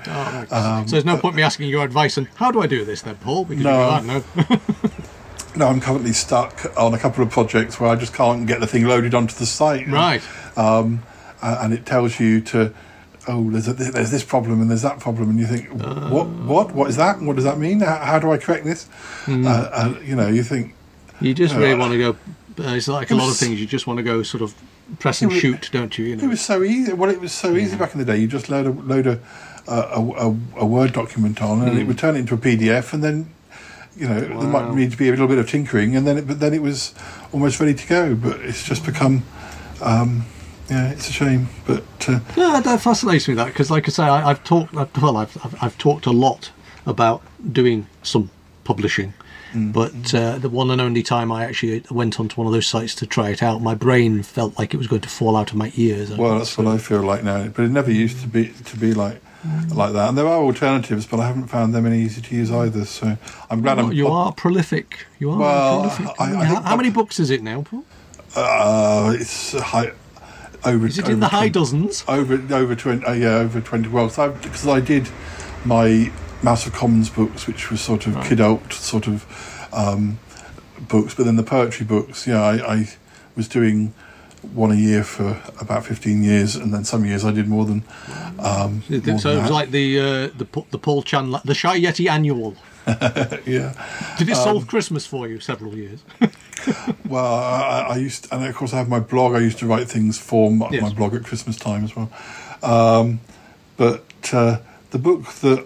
[0.52, 3.02] um, so there's no point me asking your advice on how do I do this
[3.02, 3.46] then, Paul?
[3.46, 3.84] Because No.
[4.00, 4.60] you can't know.
[5.56, 8.68] no, I'm currently stuck on a couple of projects where I just can't get the
[8.68, 9.88] thing loaded onto the site.
[9.88, 10.22] right.
[10.58, 11.02] Um,
[11.42, 12.74] and it tells you to,
[13.28, 15.70] oh, there's, a, there's this problem and there's that problem, and you think,
[16.12, 17.22] what, what, what is that?
[17.22, 17.80] What does that mean?
[17.82, 18.86] How, how do I correct this?
[19.26, 19.46] Hmm.
[19.48, 20.74] Uh, and, you know, you think,
[21.22, 22.10] You just Uh, really want to go.
[22.64, 23.60] Uh, it's like a it lot of things.
[23.60, 24.54] You just want to go sort of
[25.00, 26.06] press and was- shoot, don't you?
[26.06, 26.94] You It was so easy.
[26.94, 28.18] Well, it was so easy back in the day.
[28.18, 29.20] You just load a load a
[29.68, 31.80] a, a, a Word document on, and Hmm.
[31.80, 33.30] it would turn it into a PDF, and then
[33.98, 36.28] you know there might need to be a little bit of tinkering, and then it,
[36.28, 36.94] but then it was
[37.34, 38.14] almost ready to go.
[38.16, 39.24] But it's just become,
[39.82, 40.26] um,
[40.70, 41.48] yeah, it's a shame.
[41.68, 44.76] But uh, Yeah, that fascinates me that because, like I say, I, I've talked.
[44.76, 46.52] I've, well, I've, I've I've talked a lot
[46.86, 48.30] about doing some
[48.64, 49.14] publishing,
[49.54, 49.72] Mm.
[49.72, 52.94] but uh, the one and only time I actually went onto one of those sites
[52.96, 55.56] to try it out, my brain felt like it was going to fall out of
[55.56, 56.12] my ears.
[56.12, 57.48] well, that's what I feel like now.
[57.48, 59.22] But it never used to be to be like
[59.74, 60.10] like that.
[60.10, 62.84] And there are alternatives, but I haven't found them any easy to use either.
[62.84, 63.18] So
[63.50, 63.94] I'm glad I'm.
[63.94, 65.06] you are prolific.
[65.20, 66.20] You are Well, prolific.
[66.20, 67.86] I- I how, how many books is it now, Paul?
[68.36, 69.94] Uh, it's high.
[70.66, 72.04] Over, Is it in over the high dozens?
[72.08, 73.06] over over twenty.
[73.06, 73.88] Uh, yeah, over twenty.
[73.90, 75.10] Well, because I, did
[75.64, 79.26] my Mouse of Commons books, which was sort of kidult sort of
[79.74, 80.20] um,
[80.88, 82.26] books, but then the poetry books.
[82.28, 82.90] Yeah, I, I
[83.36, 83.94] was doing
[84.54, 87.84] one a year for about fifteen years, and then some years I did more than.
[88.40, 89.52] Um, So it more was than that.
[89.52, 90.04] like the uh,
[90.38, 92.56] the the Paul Chan the Shy Yeti annual.
[92.88, 93.74] yeah.
[94.20, 96.04] Did it Um, solve Christmas for you several years?
[97.08, 99.36] Well, I, I- used, and of course, I have my blog.
[99.36, 100.82] I used to write things for my, Yes.
[100.82, 102.10] my blog at Christmas time as well.
[102.64, 103.20] Um,
[103.78, 104.60] but uh,
[104.92, 105.66] the book that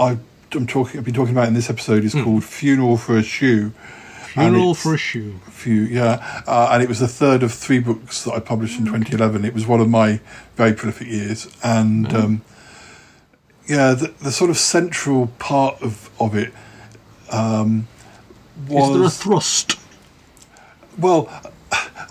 [0.00, 0.18] I,
[0.52, 3.72] I'm talking, I've been talking about in this episode is called "Funeral for a Shoe."
[4.32, 5.38] Funeral for a shoe.
[5.50, 8.84] few, yeah, uh, and it was the third of three books that I published in
[8.84, 9.44] 2011.
[9.46, 10.20] It was one of my
[10.56, 12.42] very prolific years, and um,
[13.66, 16.52] yeah, the, the sort of central part of of it
[17.30, 17.88] um,
[18.68, 19.78] was Is there a thrust?
[20.98, 21.28] Well,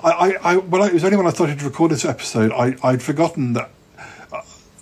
[0.03, 0.09] I,
[0.43, 2.75] I, I when I, it was only when I started to record this episode, I,
[2.83, 3.69] I'd forgotten that,
[4.31, 4.39] I,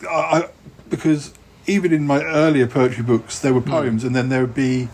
[0.10, 0.50] I,
[0.90, 1.34] because
[1.68, 3.70] even in my earlier poetry books, there were Hmm.
[3.72, 4.90] poems, and then there would be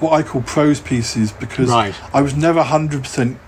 [0.00, 1.94] what I call prose pieces, because Right.
[2.14, 3.38] I was never hundred percent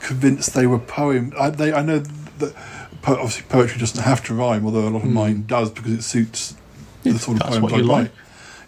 [0.00, 1.32] convinced they were poems.
[1.38, 2.54] I, they, I know that
[3.02, 6.02] po- obviously poetry doesn't have to rhyme, although a lot of mine does because it
[6.02, 6.54] suits
[7.02, 7.84] the sort of poems I write.
[7.86, 8.10] like.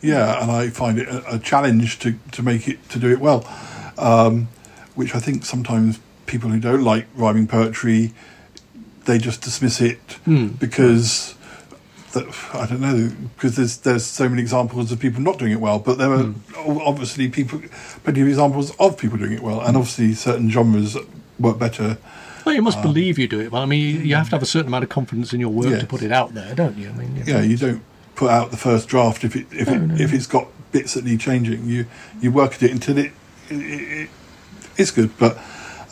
[0.03, 3.19] Yeah, and I find it a, a challenge to, to make it to do it
[3.19, 3.41] well,
[3.99, 4.49] um,
[4.95, 8.13] which I think sometimes people who don't like rhyming poetry
[9.05, 10.49] they just dismiss it Hmm.
[10.49, 11.35] because
[12.13, 15.61] that, I don't know because there's there's so many examples of people not doing it
[15.61, 17.61] well, but there are o- obviously people
[18.03, 20.97] plenty of examples of people doing it well, and obviously certain genres
[21.39, 21.99] work better.
[22.45, 23.53] Well, you Um, must believe you do it.
[23.53, 25.51] Well, I mean, you, you have to have a certain amount of confidence in your
[25.51, 25.81] work Yes.
[25.81, 26.89] to put it out there, don't you?
[26.89, 27.83] I mean, Yeah, you don't
[28.15, 31.21] put out the first draft if it if it if it's got bits that need
[31.21, 31.67] changing.
[31.69, 31.87] You
[32.21, 33.13] you work at it until it,
[33.51, 34.11] it, it
[34.77, 35.39] it's good, but.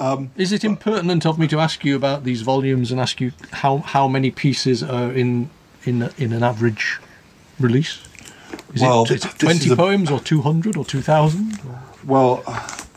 [0.00, 3.30] Um, Is it impertinent of me to ask you about these volumes and ask you
[3.52, 5.50] how how many pieces are in
[5.84, 6.98] in in an average
[7.60, 8.00] release?
[8.74, 11.60] Is Well, it, it twenty a- poems or two hundred or two thousand?
[12.04, 12.42] Well,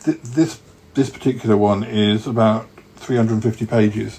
[0.02, 0.60] th- this
[0.94, 4.18] this particular one is about 350 pages,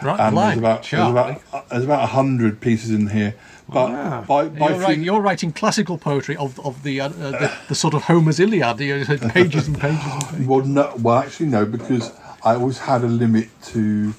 [0.00, 3.34] Right, and there's blimey, about there's about uh, there's about hundred pieces in here.
[3.70, 4.24] But Wow.
[4.26, 7.74] by by you're, writing, you're writing classical poetry of, of the, uh, uh, the the
[7.74, 10.46] sort of Homer's Iliad, you know, pages and pages and pages.
[10.46, 12.12] Well, no, well, actually, no, because
[12.44, 14.12] I always had a limit to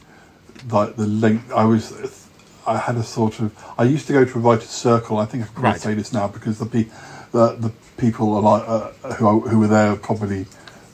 [0.70, 1.52] like the length.
[1.52, 2.28] I was,
[2.66, 3.52] I had a sort of.
[3.78, 5.18] I used to go to a writer's circle.
[5.18, 5.82] I think I can Right.
[5.82, 6.90] say this now because the pe-
[7.32, 10.46] the, the people are like uh, who who were there are probably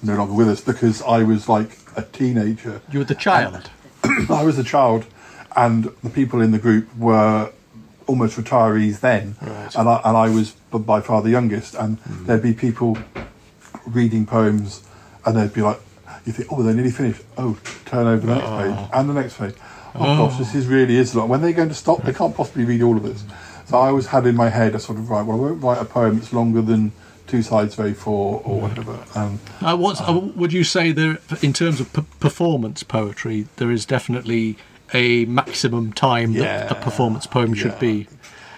[0.01, 2.81] no longer with us because I was like a teenager.
[2.91, 3.69] You were the child.
[4.29, 5.05] I was a child,
[5.55, 7.51] and the people in the group were
[8.07, 9.75] almost retirees then, Right.
[9.75, 12.97] and I and I was by far the youngest, and there'd be people
[13.85, 14.81] reading poems,
[15.25, 15.79] and they'd be like,
[16.25, 17.21] you think, oh, they're nearly finished.
[17.37, 19.53] Oh, turn over the next page and the next page.
[19.95, 21.29] Oh, gosh, this is really is long.
[21.29, 23.23] When they're going to stop, they can't possibly read all of this.
[23.65, 25.25] So I always had in my head a sort of right.
[25.25, 26.91] Well, I won't write a poem that's longer than
[27.27, 28.99] two sides of A4 or whatever.
[29.15, 33.85] Um, Uh, uh, would you say there, in terms of p- performance poetry, there is
[33.85, 34.57] definitely
[34.93, 37.79] a maximum time that a performance poem should yeah.
[37.79, 38.07] be?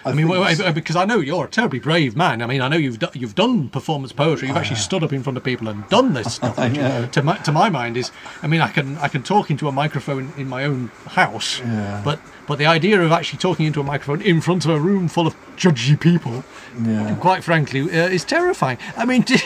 [0.06, 2.42] I, I mean, well, because I know you're a terribly brave man.
[2.42, 4.48] I mean, I know you've do, you've done performance poetry.
[4.48, 6.58] You've actually stood up in front of people and done this stuff.
[7.12, 8.12] To my, to my mind is,
[8.42, 12.02] I mean, I can I can talk into a microphone in my own house, Yeah.
[12.04, 12.20] but
[12.50, 15.28] but the idea of actually talking into a microphone in front of a room full
[15.28, 16.44] of judgy people,
[16.84, 17.16] yeah.
[17.22, 18.80] quite frankly, uh, is terrifying.
[18.98, 19.44] I mean, did,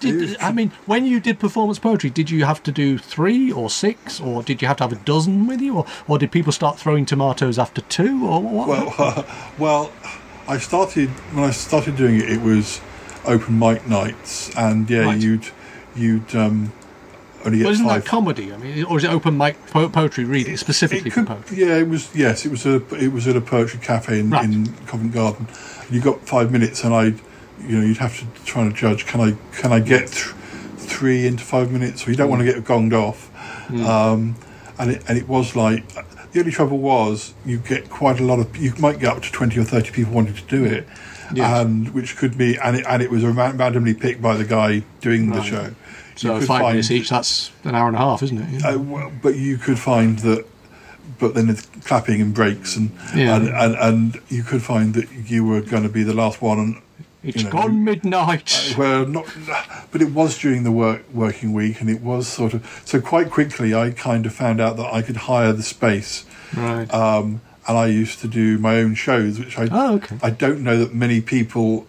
[0.00, 3.68] did I mean when you did performance poetry, did you have to do three or
[3.68, 6.50] six, or did you have to have a dozen with you, or, or did people
[6.50, 8.68] start throwing tomatoes after two, or what?
[8.68, 9.26] Well,
[9.58, 9.92] well,
[10.48, 12.30] I started when I started doing it.
[12.30, 12.80] It was
[13.26, 15.20] open mic nights, and yeah, Right.
[15.20, 15.50] you'd
[15.94, 16.72] you'd um,
[17.44, 18.02] only Well, isn't five.
[18.04, 18.52] that comedy?
[18.52, 21.58] I mean, or is it open mic po- poetry reading specifically it for could, poetry?
[21.58, 22.08] yeah, it was.
[22.14, 24.44] Yes, it was a it was at a poetry cafe in, Right.
[24.44, 25.46] in Covent Garden.
[25.90, 27.04] You got five minutes, and I,
[27.66, 29.06] you know, you'd have to try to judge.
[29.06, 30.34] Can I can I get th-
[30.78, 32.06] three into five minutes?
[32.06, 33.28] Or you don't want to get gonged off.
[33.68, 33.84] Hmm.
[33.86, 34.34] Um,
[34.78, 35.84] and it and it was like
[36.32, 39.30] the only trouble was you get quite a lot of you might get up to
[39.32, 40.86] twenty or thirty people wanting to do it,
[41.32, 41.60] Yes.
[41.64, 44.82] and which could be and it and it was ran- randomly picked by the guy
[45.00, 45.74] doing the show.
[46.16, 47.08] So five minutes each.
[47.10, 48.64] That's an hour and a half, isn't it?
[48.64, 50.46] uh, well, but you could find that,
[51.18, 53.36] but then it's clapping and breaks, and Yeah.
[53.36, 56.58] and, and and you could find that you were going to be the last one.
[56.58, 56.76] And
[57.22, 58.74] it's you know, gone midnight.
[58.78, 59.26] well, not,
[59.90, 63.00] but it was during the work working week, and it was sort of so.
[63.00, 66.24] Quite quickly, I kind of found out that I could hire the space,
[66.56, 66.92] right.
[66.92, 70.18] um, and I used to do my own shows, which I Oh, okay.
[70.22, 71.86] I don't know that many people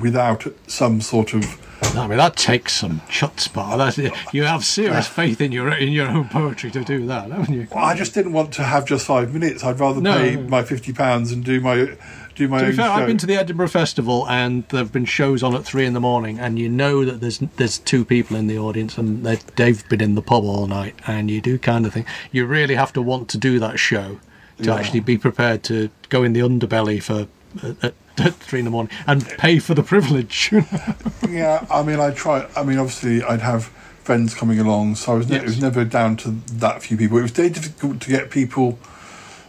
[0.00, 1.64] without some sort of
[1.96, 3.78] I mean, that takes some chutzpah.
[3.78, 3.98] That's,
[4.34, 7.68] you have serious faith in your in your own poetry to do that, haven't you?
[7.70, 9.62] Well, I just didn't want to have just five minutes.
[9.64, 10.14] I'd rather No.
[10.16, 11.96] pay my fifty pounds and do my
[12.34, 12.92] do my To own fair, show.
[12.92, 15.92] I've been to the Edinburgh Festival, and there have been shows on at three in
[15.92, 19.38] the morning, and you know that there's there's two people in the audience, and they-
[19.56, 22.74] they've been in the pub all night, and you do kind of think you really
[22.74, 24.18] have to want to do that show
[24.58, 24.74] to Yeah.
[24.74, 27.28] actually be prepared to go in the underbelly for
[27.62, 27.90] uh,
[28.20, 30.50] at, three in the morning and pay for the privilege.
[31.28, 32.46] yeah, I mean, I try.
[32.56, 33.64] I mean, obviously, I'd have
[34.04, 35.28] friends coming along, so I was.
[35.28, 35.42] Ne- Yes.
[35.42, 37.18] It was never down to that few people.
[37.18, 38.78] It was very difficult to get people.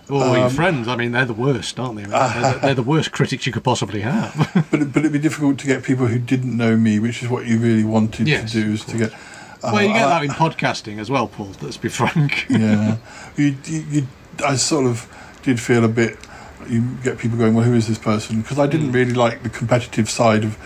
[0.10, 0.88] your Um, friends!
[0.88, 2.04] I mean, they're the worst, aren't they?
[2.04, 4.34] They're, the- they're the worst critics you could possibly have.
[4.72, 7.30] But it, but it'd be difficult to get people who didn't know me, which is
[7.30, 9.14] what you really wanted Yes, to do, is to get.
[9.62, 11.52] Uh, well, you get I- that in podcasting as well, Paul.
[11.62, 12.46] Let's be frank.
[12.50, 12.98] yeah,
[13.38, 14.08] you, you, you,
[14.46, 15.08] I sort of
[15.44, 16.18] did feel a bit.
[16.68, 18.42] You get people going, well, who is this person?
[18.42, 20.58] Because I didn't really like the competitive side of,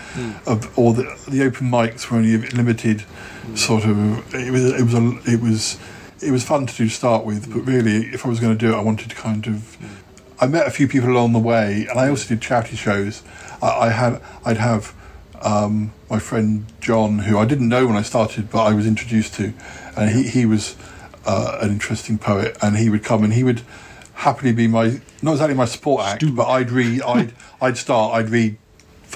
[0.46, 3.02] of or the the open mics were only a limited
[3.44, 3.56] Hmm.
[3.56, 4.34] sort of.
[4.34, 5.78] It was it was a, it was
[6.22, 8.66] it was fun to do to start with, but really, if I was going to
[8.66, 9.76] do it, I wanted to kind of.
[10.40, 13.22] I met a few people along the way, and I also did charity shows.
[13.62, 14.94] I, I had I'd have
[15.42, 19.34] um, my friend John, who I didn't know when I started, but I was introduced
[19.34, 19.52] to,
[19.96, 20.74] and he he was
[21.26, 23.60] uh, an interesting poet, and he would come and he would
[24.14, 28.30] happily be my not exactly my support act, but I'd read I'd I'd start I'd
[28.30, 28.56] read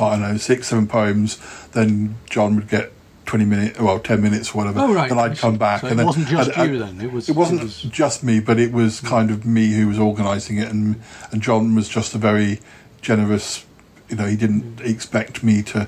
[0.01, 1.39] I don't know six seven poems,
[1.73, 2.93] then John would get.
[3.27, 4.81] 20 minutes, well, 10 minutes, or whatever.
[4.81, 5.11] Oh, right.
[5.11, 5.83] Then I'd come back.
[5.83, 7.65] So and it then, wasn't just and- you and then, it was- It wasn't it
[7.65, 9.07] was- just me, but it was hmm.
[9.07, 12.61] kind of me who was organising it, and and John was just a very
[13.03, 13.67] generous.
[14.09, 15.87] You know, he didn't expect me to.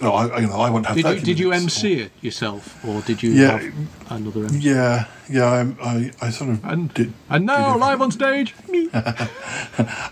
[0.00, 0.96] No, I, you know, I want to have.
[0.96, 3.58] Did you 30 did you MC it yourself, or did you Yeah.
[3.58, 3.72] have
[4.08, 4.58] another MC?
[4.60, 5.44] Yeah, yeah.
[5.44, 7.12] I, I, I sort of And, did.
[7.28, 8.88] and now did live on stage, me.
[8.94, 9.28] I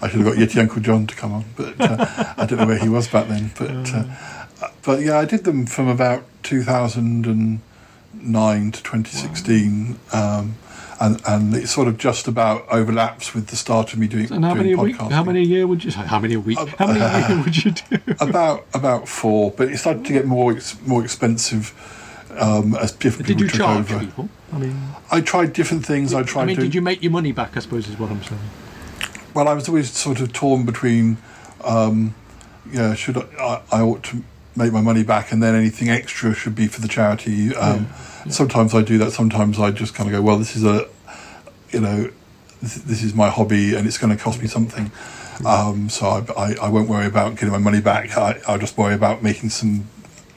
[0.09, 2.77] should have got Yeti Uncle John to come on, but uh, I don't know where
[2.79, 3.51] he was back then.
[3.59, 4.05] But uh,
[4.83, 10.57] but yeah, I did them from about 2009 to 2016, um,
[11.01, 14.33] and and it sort of just about overlaps with the start of me doing.
[14.33, 14.97] And how doing many a week?
[14.97, 15.13] podcasting.
[15.13, 15.91] How many a year would you?
[15.93, 16.59] How many a week?
[16.59, 17.99] How many a year would you do?
[18.21, 21.73] about about four, but it started to get more ex- more expensive.
[22.39, 24.05] um, as different Did people you took charge over.
[24.05, 24.29] people?
[24.53, 24.77] I mean,
[25.11, 26.15] I tried different things.
[26.15, 26.63] I tried I mean, to.
[26.63, 27.57] did you make your money back?
[27.57, 28.41] I suppose is what I'm saying.
[29.35, 31.19] Well, I was always sort of torn between,
[31.65, 32.15] um,
[32.73, 34.23] yeah, should I, I, I ought to
[34.57, 37.55] make my money back, and then anything extra should be for the charity.
[37.55, 37.89] Um,
[38.31, 39.13] Sometimes I do that.
[39.13, 40.87] Sometimes I just kind of go, well, this is a,
[41.71, 42.11] you know,
[42.63, 44.91] this, this is my hobby, and it's going to cost me something.
[45.47, 48.17] Um, so I, I, I won't worry about getting my money back.
[48.19, 49.87] I, I'll just worry about making some,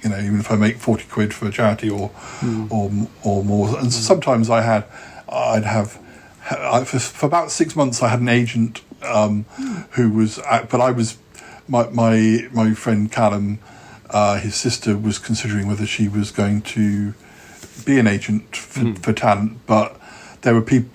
[0.03, 2.11] you know, even if I make forty quid for a charity or,
[2.69, 2.91] or
[3.23, 3.79] or more.
[3.79, 4.85] And sometimes I had,
[5.27, 5.97] I'd have,
[6.51, 9.45] I, for, for about six months I had an agent um,
[9.91, 11.17] who was, at, but I was,
[11.67, 13.57] my my my friend Callum,
[14.11, 17.15] uh, his sister was considering whether she was going to
[17.85, 18.93] be an agent for, hmm.
[18.93, 19.99] for talent, but
[20.41, 20.89] there were people.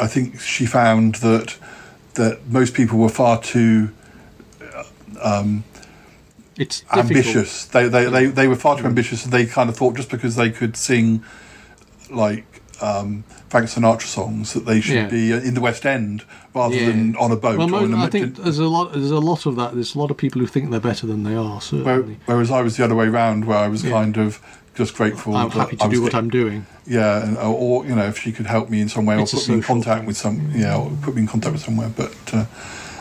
[0.00, 1.56] I think she found that
[2.14, 3.90] that most people were far too
[4.74, 4.84] uh,
[5.22, 5.64] um,
[6.56, 7.06] It's difficult.
[7.06, 7.64] ambitious.
[7.66, 8.88] They, they they they were far too hmm.
[8.88, 11.24] ambitious, and they kind of thought just because they could sing
[12.10, 15.08] like um, Frank Sinatra songs that they should Yeah.
[15.08, 16.86] be uh, in the West End rather Yeah.
[16.86, 17.58] than on a boat.
[17.58, 18.92] Well, or mo- in a I think there's a lot.
[18.92, 19.74] There's a lot of that.
[19.74, 21.60] There's a lot of people who think they're better than they are.
[21.60, 23.92] Where, Certainly, whereas I was the other way round, where I was Yeah.
[23.92, 24.40] kind of
[24.74, 25.36] just grateful.
[25.36, 26.66] I'm happy to do what I'm doing.
[26.86, 29.32] Yeah, and, or, or you know, if she could help me in some way, It's
[29.32, 30.06] or put me in contact thing.
[30.06, 31.88] with some, yeah, or put me in contact with somewhere.
[31.88, 32.44] But uh,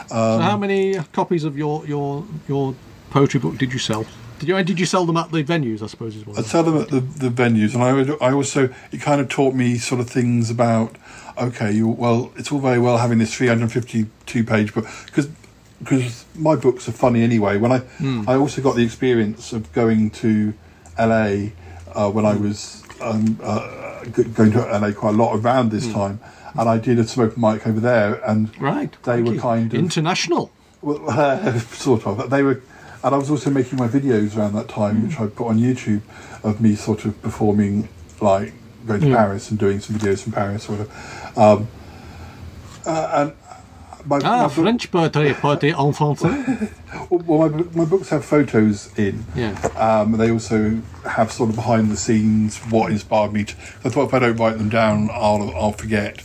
[0.08, 2.76] so, how many copies of your your your
[3.10, 4.06] poetry book did you sell?
[4.40, 5.82] Did you did you sell them at the venues?
[5.82, 6.38] I suppose is what.
[6.38, 9.30] I'd sell them at the, the venues, and I would, I also it kind of
[9.30, 10.96] taught me sort of things about
[11.38, 15.30] okay, you, well, it's all very well having this 352 page book because
[15.80, 17.58] because my books are funny anyway.
[17.58, 17.82] When I
[18.28, 20.54] I also got the experience of going to
[20.98, 21.50] LA
[21.96, 26.20] uh, when I was um, uh, going to LA quite a lot around this time,
[26.58, 28.92] and I did a smoke mic over there, and Right.
[29.04, 29.40] they thank were you.
[29.42, 30.52] kind of international.
[30.82, 32.30] well, uh, sort of.
[32.30, 32.62] They were,
[33.04, 36.02] and I was also making my videos around that time, which I put on YouTube
[36.44, 37.88] of me sort of performing,
[38.22, 38.54] like
[38.88, 39.16] going to Yeah.
[39.18, 40.92] Paris and doing some videos from Paris or whatever.
[41.40, 41.68] Um,
[42.86, 43.34] uh, and
[44.06, 46.70] my, Ah, my, French poetry, poetry en français.
[47.10, 49.26] well, my, my books have photos in.
[49.36, 49.52] Yeah.
[49.78, 53.56] Um, they also have sort of behind the scenes what inspired me to.
[53.86, 56.22] I thought if I don't write them down, I'll I'll forget.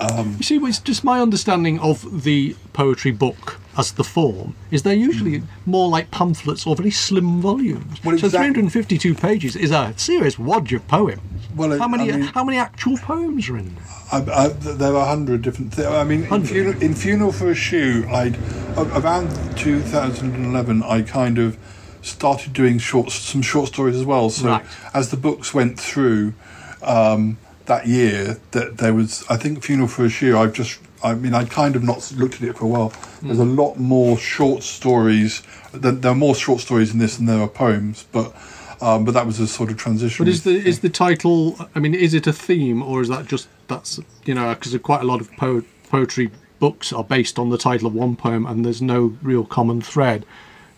[0.00, 4.94] You see, it's just my understanding of the poetry book as the form is they're
[4.94, 8.02] usually more like pamphlets or very slim volumes.
[8.04, 11.20] Well, so 352 pages is a serious wodge of poems.
[11.54, 13.84] Well, it- how many I mean- how many actual poems are in there?
[14.12, 15.88] I, I, there are a hundred different things.
[15.88, 18.36] I mean, in funeral, in funeral for a shoe, I'd
[18.76, 20.82] around 2011.
[20.82, 21.58] I kind of
[22.02, 24.30] started doing short, some short stories as well.
[24.30, 24.64] So Right.
[24.94, 26.34] as the books went through
[26.82, 27.36] um,
[27.66, 30.36] that year, that there was, I think, funeral for a shoe.
[30.36, 32.92] I've just, I mean, I kind of not looked at it for a while.
[33.22, 35.42] There's a lot more short stories.
[35.72, 38.34] There, there are more short stories in this than there are poems, but.
[38.78, 40.22] Um, but that was a sort of transition.
[40.22, 41.56] But is the is the title?
[41.74, 45.00] I mean, is it a theme or is that just that's you know because quite
[45.00, 48.64] a lot of po- poetry books are based on the title of one poem and
[48.64, 50.26] there's no real common thread,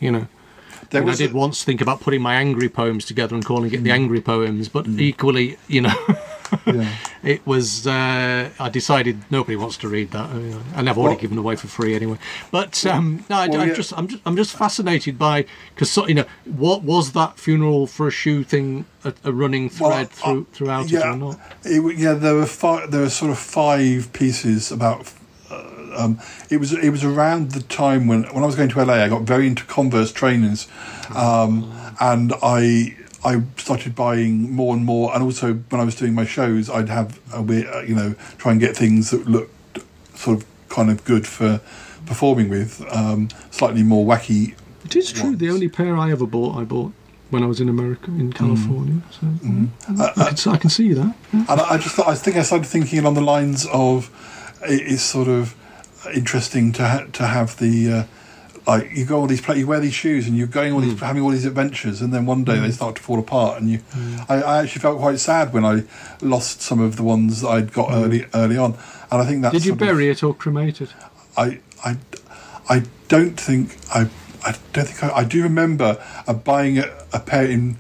[0.00, 0.28] you know.
[0.90, 3.72] There I, mean, I did once think about putting my angry poems together and calling
[3.72, 5.94] it the angry poems, but equally, you know,
[6.66, 6.88] Yeah.
[7.22, 7.86] it was.
[7.86, 11.38] Uh, I decided nobody wants to read that, I mean, and I've already Well- given
[11.38, 12.18] away for free anyway.
[12.50, 13.74] But um, no, I, Well, I yeah.
[13.74, 15.44] just, I'm just, I'm just fascinated by
[15.74, 19.90] because you know, what was that funeral for a shoe thing a, a running Well,
[19.90, 21.40] thread through uh, throughout yeah, it or not?
[21.64, 22.90] It, yeah, there were five.
[22.90, 25.12] There were sort of five pieces about.
[25.50, 25.64] Uh,
[25.96, 26.20] um,
[26.50, 28.94] it was it was around the time when when I was going to LA.
[29.04, 30.68] I got very into Converse trainers,
[31.14, 35.12] um, and I I started buying more and more.
[35.14, 38.14] And also when I was doing my shows, I'd have a, weird, uh, you know
[38.38, 39.54] try and get things that looked
[40.16, 41.60] sort of kind of good for
[42.06, 44.54] performing with, um, slightly more wacky.
[44.84, 45.36] It is true.
[45.36, 46.92] The only pair I ever bought, I bought
[47.30, 49.02] when I was in America, in California.
[49.10, 51.14] So mm, Uh, I, can, see- I can see that.
[51.32, 54.10] And I, just thought, I think I started thinking along the lines of
[54.62, 55.54] it is sort of
[56.14, 58.04] interesting to ha- to have the uh,
[58.68, 61.00] like you go all these pla you wear these shoes and you're going all these
[61.00, 63.80] having all these adventures and then one day they start to fall apart and you
[64.28, 65.84] I, I actually felt quite sad when I
[66.20, 68.74] lost some of the ones that I'd got early early on
[69.10, 70.90] and I think that's Did you sort of- bury it or cremate it?
[71.36, 71.96] I, I,
[72.68, 74.08] I don't think I,
[74.44, 77.76] I don't think I, I do remember uh, buying a, a pair in,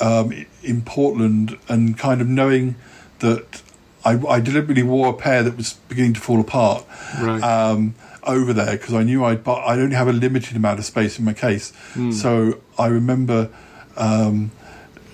[0.00, 2.76] um, in Portland and kind of knowing
[3.20, 3.62] that
[4.04, 6.84] I, I deliberately wore a pair that was beginning to fall apart.
[7.20, 7.42] Right.
[7.42, 7.94] Um,
[8.24, 11.18] over there because I knew I'd, but I'd only have a limited amount of space
[11.18, 11.72] in my case.
[12.12, 13.48] So I remember
[13.96, 14.50] um,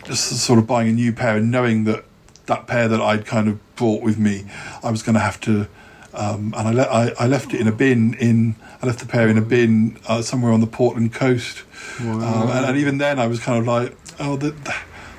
[0.05, 2.05] just sort of buying a new pair and knowing that
[2.47, 4.45] that pair that I'd kind of brought with me,
[4.83, 5.67] I was going to have to.
[6.15, 8.55] Um, and I, le- I, I left it in a bin in.
[8.83, 11.63] I left the pair in a bin uh, somewhere on the Portland coast,
[12.01, 14.55] um, and, and even then I was kind of like, oh, the,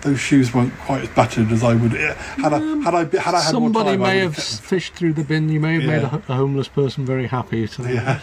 [0.01, 1.93] those shoes weren't quite as battered as I would.
[1.95, 5.13] eh, Had I had I had I had Somebody time, I may have fished through
[5.13, 5.49] the bin.
[5.49, 7.65] You may have made a, a homeless person very happy.
[7.67, 8.19] So Yeah.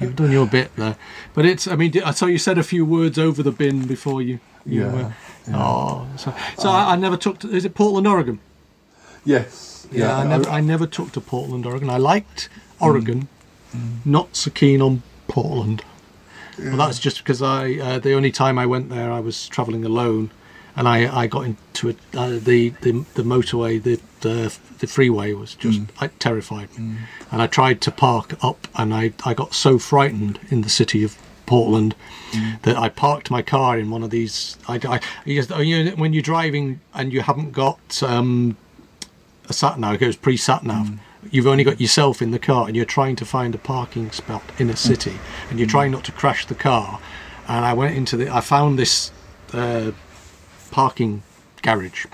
[0.00, 0.96] you've done your bit there.
[1.34, 1.66] But it's.
[1.66, 4.38] I mean, I saw you said a few words over the bin before you.
[4.66, 5.14] you Yeah, were-
[5.52, 7.38] Oh, so, so I, I never took.
[7.40, 8.38] To, is it Portland, Oregon?
[9.24, 9.86] Yes.
[9.92, 10.48] Yeah, I never.
[10.48, 11.90] I never took to Portland, Oregon.
[11.90, 12.48] I liked
[12.80, 13.28] Oregon,
[14.04, 15.82] not so keen on Portland.
[16.58, 17.74] Well, that's just because I.
[17.74, 20.30] Uh, the only time I went there, I was travelling alone,
[20.76, 21.98] and I, I got into it.
[22.14, 26.96] Uh, the, the the motorway, the the, the freeway was just it terrified me,
[27.30, 31.04] and I tried to park up, and I I got so frightened in the city
[31.04, 31.16] of
[31.46, 31.94] Portland
[32.62, 34.56] that I parked my car in one of these.
[34.66, 38.56] I, I you just- you know, when you're driving and you haven't got um,
[39.48, 40.90] a sat nav, it goes pre sat nav.
[41.30, 44.42] You've only got yourself in the car, and you're trying to find a parking spot
[44.58, 45.18] in a city,
[45.48, 46.98] and you're trying not to crash the car.
[47.48, 49.10] And I went into the, I found this
[49.52, 49.92] uh,
[50.74, 51.22] parking
[51.62, 52.04] garage,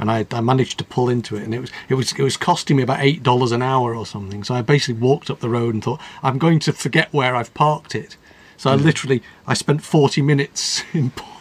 [0.00, 2.36] and I, I managed to pull into it, and it was it was it was
[2.36, 4.42] costing me about eight dollars an hour or something.
[4.42, 7.54] So I basically walked up the road and thought, I'm going to forget where I've
[7.54, 8.16] parked it.
[8.56, 8.82] So I mm.
[8.82, 11.10] literally I spent forty minutes in.
[11.10, 11.34] Portland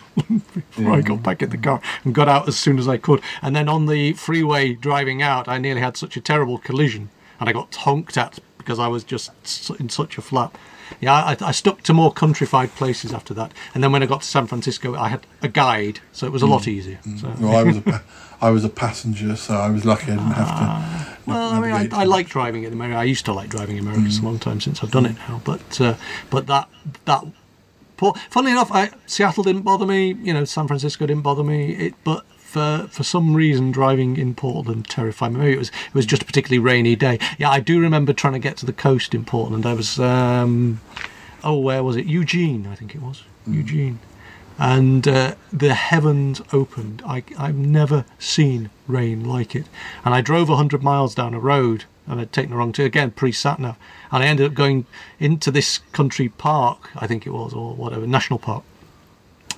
[0.54, 1.24] Before I got mm.
[1.24, 3.88] back in the car and got out as soon as I could, and then on
[3.88, 8.16] the freeway driving out, I nearly had such a terrible collision, and I got honked
[8.16, 9.32] at because I was just
[9.80, 10.56] in such a flap.
[11.02, 14.22] Yeah, I, I stuck to more countrified places after that, and then when I got
[14.22, 16.68] to San Francisco, I had a guide, so it was a lot mm.
[16.70, 17.00] easier.
[17.06, 17.22] Mm.
[17.22, 17.34] So.
[17.40, 18.04] Well, I was a
[18.42, 20.66] I was a passenger, so I was lucky I didn't have to.
[20.66, 22.98] Ah, well, I mean, I, I like driving in America.
[22.98, 24.06] I used to like driving in America.
[24.06, 24.26] It's a mm.
[24.26, 25.96] long time since I've done it now, but uh,
[26.30, 26.70] but that
[27.06, 27.26] that.
[28.32, 30.14] Funnily enough, I, Seattle didn't bother me.
[30.22, 31.72] You know, San Francisco didn't bother me.
[31.74, 35.40] It, but for for some reason, driving in Portland terrified me.
[35.40, 37.20] Maybe it was it was just a particularly rainy day.
[37.38, 39.66] Yeah, I do remember trying to get to the coast in Portland.
[39.66, 40.80] I was um,
[41.44, 42.06] oh, where was it?
[42.06, 44.00] Eugene, I think it was Eugene
[44.60, 47.02] and uh, the heavens opened.
[47.06, 49.66] I, I've never seen rain like it.
[50.06, 53.12] And I drove 100 miles down a road and I'd taken the wrong turn, again,
[53.12, 53.78] pre sat nav.
[54.12, 54.86] And I ended up going
[55.20, 58.64] into this country park, I think it was, or whatever, national park.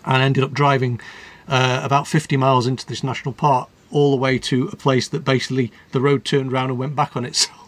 [0.05, 1.01] And ended up driving
[1.47, 5.23] uh, about 50 miles into this national park all the way to a place that
[5.23, 7.61] basically the road turned around and went back on itself.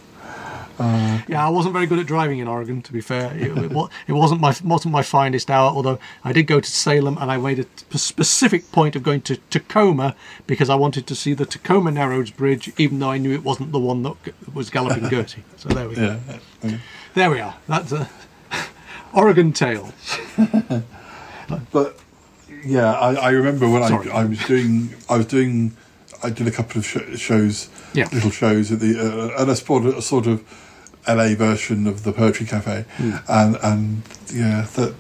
[0.78, 2.82] Yeah, I wasn't very good at driving in Oregon.
[2.82, 5.72] To be fair, it, it, it wasn't my wasn't my finest hour.
[5.72, 7.60] Although I did go to Salem, and I made
[7.94, 10.16] a specific point of going to Tacoma
[10.48, 13.72] because I wanted to see the Tacoma Narrows Bridge, even though I knew it wasn't
[13.72, 14.16] the one that
[14.54, 15.44] was galloping Gertie.
[15.56, 16.20] So there we go.
[16.28, 16.40] Yeah.
[16.64, 16.78] yeah.
[17.14, 17.56] There we are.
[17.68, 18.10] That's a
[19.14, 19.94] Oregon tale.
[21.72, 22.00] But
[22.66, 25.76] yeah, I, I remember when I, I was doing I was doing
[26.24, 28.08] I did a couple of sh- shows, Yeah.
[28.12, 29.54] little shows at the uh, and I
[29.86, 30.44] of, a sort of
[31.08, 33.12] LA version of the Poetry Cafe, Hmm.
[33.28, 34.02] and and
[34.34, 34.94] yeah, that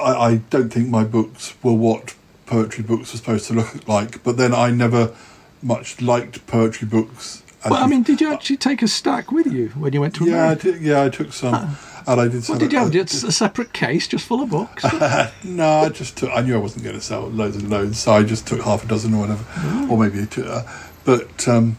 [0.00, 2.14] I, I don't think my books were what
[2.46, 4.22] poetry books were supposed to look like.
[4.22, 5.14] But then I never
[5.62, 7.42] much liked poetry books.
[7.68, 10.24] Well, I mean, did you actually take a stack with you when you went to
[10.24, 11.76] yeah, I did, yeah, I took some,
[12.06, 12.44] and I did.
[12.48, 12.88] What did you have?
[12.88, 14.84] uh, Just a separate case, just full of books.
[15.44, 16.30] No, I just took.
[16.30, 18.84] I knew I wasn't going to sell loads and loads, so I just took half
[18.84, 19.90] a dozen or whatever, Mm.
[19.90, 20.44] or maybe two.
[20.44, 20.62] Uh,
[21.04, 21.76] but um,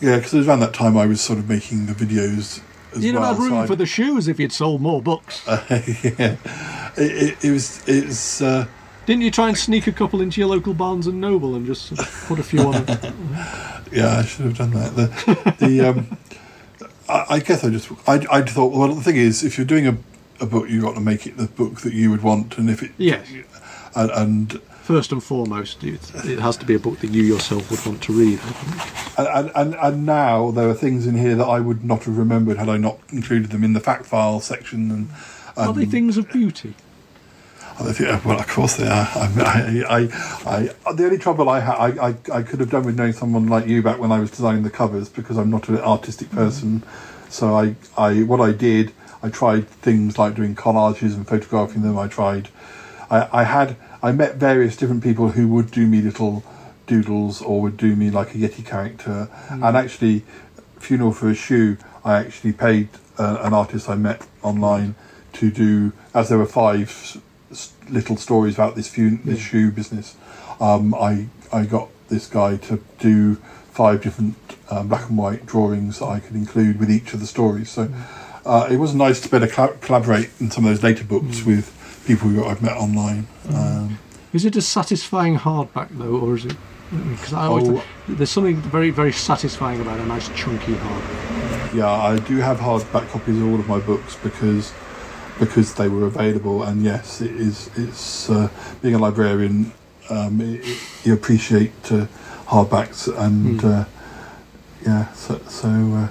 [0.00, 2.60] yeah, because it was around that time I was sort of making the videos
[2.94, 3.04] as.
[3.04, 3.24] You'd well.
[3.24, 5.46] have had room so for the shoes if you'd sold more books.
[5.48, 5.54] I,
[6.02, 6.36] yeah,
[6.96, 6.98] it,
[7.38, 7.82] it, it was.
[7.88, 8.42] It's.
[8.42, 8.66] Uh,
[9.06, 11.94] Didn't you try and sneak a couple into your local Barnes and Noble and just
[12.26, 12.88] put a few on it?
[13.92, 14.94] yeah, I should have done that.
[14.94, 16.18] The, the um,
[17.12, 17.90] I, I guess I just.
[18.08, 18.72] I, I thought.
[18.72, 19.96] Well, the thing is, if you're doing a,
[20.40, 22.82] a book, you got to make it the book that you would want, and if
[22.82, 22.92] it.
[22.98, 23.26] Yes.
[23.94, 27.70] And, and First and foremost, it, it has to be a book that you yourself
[27.70, 28.40] would want to read.
[28.40, 29.18] I think.
[29.18, 32.56] And, and, and now there are things in here that I would not have remembered
[32.56, 34.90] had I not included them in the fact file section.
[34.90, 35.08] And,
[35.56, 36.74] Are they things of beauty?
[37.82, 39.08] Well, of course they are.
[39.14, 39.98] I, I,
[40.46, 43.12] I, I, the only trouble I had, I, I, I could have done with knowing
[43.12, 46.30] someone like you back when I was designing the covers because I'm not an artistic
[46.30, 46.84] person.
[47.28, 51.98] So I, I, what I did, I tried things like doing collages and photographing them.
[51.98, 52.50] I tried,
[53.10, 56.44] I, I had, I met various different people who would do me little
[56.86, 59.28] doodles or would do me like a Yeti character.
[59.48, 60.24] And actually,
[60.78, 64.94] Funeral for a Shoe, I actually paid uh, an artist I met online
[65.34, 67.20] to do, as there were five
[67.88, 70.16] little stories about this this shoe business.
[70.60, 73.36] Um, I I got this guy to do
[73.72, 74.36] five different
[74.70, 77.70] um, black and white drawings that I could include with each of the stories.
[77.70, 77.88] So
[78.44, 81.04] uh, it was nice to be able to colla- collaborate in some of those later
[81.04, 81.72] books with
[82.06, 83.26] people who I've met online.
[83.54, 83.98] Um,
[84.32, 86.56] Is it a satisfying hardback though, or is it?
[86.90, 87.82] Because I always Oh.
[88.08, 91.74] there's something very very satisfying about a nice chunky hardback.
[91.74, 94.72] Yeah, I do have hardback copies of all of my books because
[95.46, 96.62] because they were available.
[96.62, 97.70] And yes, it is.
[97.76, 98.48] It's uh,
[98.80, 99.72] being a librarian.
[100.08, 102.06] Um, it, it- you appreciate uh,
[102.46, 103.66] hardbacks and Hmm.
[103.66, 103.84] uh,
[104.86, 105.12] yeah.
[105.14, 106.08] So, so uh,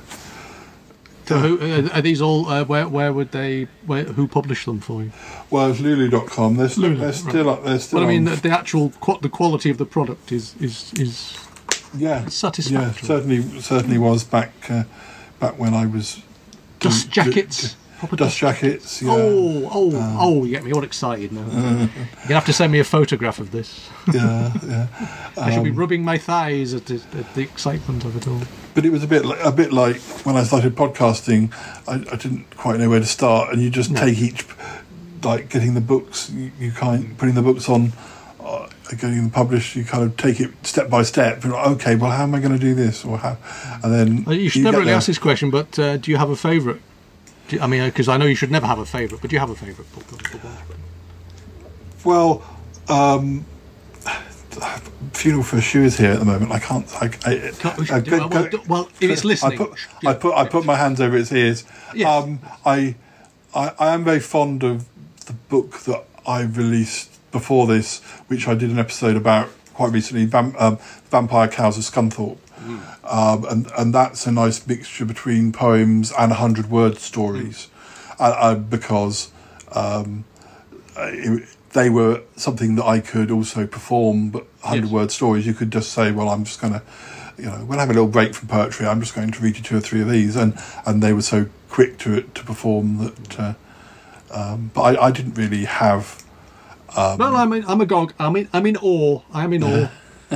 [1.26, 2.48] So who, uh, are these all?
[2.48, 3.68] Uh, where where would they?
[3.86, 5.12] Where, who published them for you?
[5.50, 6.58] well, it's Lulu.com.
[6.58, 7.52] They're still, Lulu, they're right.
[7.54, 7.64] up.
[7.64, 8.00] They're still.
[8.00, 10.92] Well, I mean, on- the, the actual qu- the quality of the product is is
[11.00, 11.38] is
[11.96, 13.08] yeah, satisfactory.
[13.08, 14.84] Yeah, certainly, certainly was back uh,
[15.40, 16.22] back when I was
[16.80, 17.76] dust jackets.
[18.02, 19.00] Proper dust jackets.
[19.02, 20.44] Yeah, Oh, oh, oh!
[20.44, 21.42] You get me all excited now.
[21.52, 21.88] You're
[22.24, 23.88] gonna have to send me a photograph of this.
[24.12, 24.88] yeah, yeah.
[25.38, 28.42] I should be Um, rubbing my thighs at the, at the excitement of it all.
[28.74, 31.54] But it was a bit like, a bit like when I started podcasting.
[31.88, 34.48] I, I didn't quite know where to start, and you just take each,
[35.24, 36.32] like getting the books.
[36.32, 37.94] You, you kind putting the books on,
[38.44, 39.76] uh, getting them published.
[39.76, 41.44] You kind of take it step by step.
[41.44, 43.38] You're like, okay, well, how am I going to do this, or how?
[43.84, 44.96] And then Uh, You should get never really there.
[44.98, 46.82] ask this question, but uh, do you have a favourite?
[47.60, 49.50] I mean, because I know you should never have a favourite, but do you have
[49.50, 50.06] a favourite book?
[52.04, 52.44] Well,
[52.88, 53.46] um,
[55.14, 56.52] funeral for a shoe is here at the moment.
[56.52, 56.88] I can't.
[57.02, 59.66] I, I, Can't- we should I- do- well, well, do- well, if it's listening, I
[59.66, 59.80] put.
[60.06, 61.64] I put, I put my hands over its ears.
[61.94, 62.08] Yes.
[62.24, 62.96] Um, I,
[63.54, 64.86] I, I am very fond of
[65.26, 70.26] the book that I released before this, which I did an episode about quite recently.
[70.28, 70.78] Vam, um,
[71.10, 72.38] Vampire Cows of Scunthorpe.
[73.04, 77.68] Um, and and that's a nice mixture between poems and hundred word stories,
[78.20, 79.32] uh, uh, because
[79.74, 80.26] um,
[80.98, 84.30] it, they were something that I could also perform.
[84.30, 84.92] But hundred Yes.
[84.92, 86.82] word stories, you could just say, "Well, I'm just going to,
[87.38, 89.58] you know, when I have a little break from poetry, I'm just going to read
[89.58, 90.54] you two or three of these," and
[90.86, 93.40] and they were so quick to to perform that.
[93.40, 93.54] Uh,
[94.32, 96.24] um, but I, I didn't really have.
[96.96, 98.14] Um, well, I'm in, I'm agog.
[98.20, 99.22] I'm in I'm in awe.
[99.34, 99.90] I'm in awe.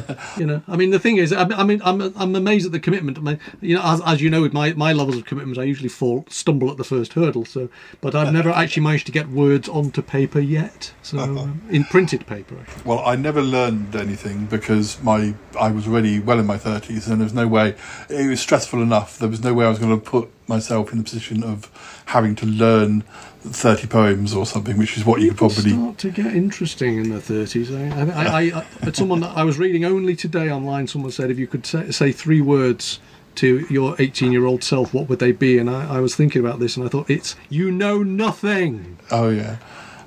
[0.38, 2.80] you know, I mean, the thing is, I, I mean, I'm I'm amazed at the
[2.80, 3.18] commitment.
[3.18, 5.64] I mean, you know, as, as you know, with my, my levels of commitment, I
[5.64, 7.46] usually fall stumble at the first hurdle.
[7.46, 7.70] So,
[8.02, 10.94] but I've never actually managed to get words onto paper yet.
[11.02, 12.58] So, um, in printed paper.
[12.60, 12.84] Actually.
[12.86, 17.20] Well, I never learned anything because my I was already well in my thirties, and
[17.20, 17.76] there was no way.
[18.10, 19.18] It was stressful enough.
[19.18, 21.72] There was no way I was going to put myself in the position of
[22.06, 23.04] having to learn
[23.52, 25.72] thirty poems or something, which is what you could probably.
[25.72, 27.72] start to get interesting in the 30s.
[27.72, 31.38] I, I, I, I, but someone I was reading only today online, someone said if
[31.40, 33.00] you could say, say three words
[33.36, 35.58] to your 18 year old self, what would they be?
[35.58, 38.98] And I, I was thinking about this and I thought, it's you know nothing.
[39.12, 39.58] Oh yeah,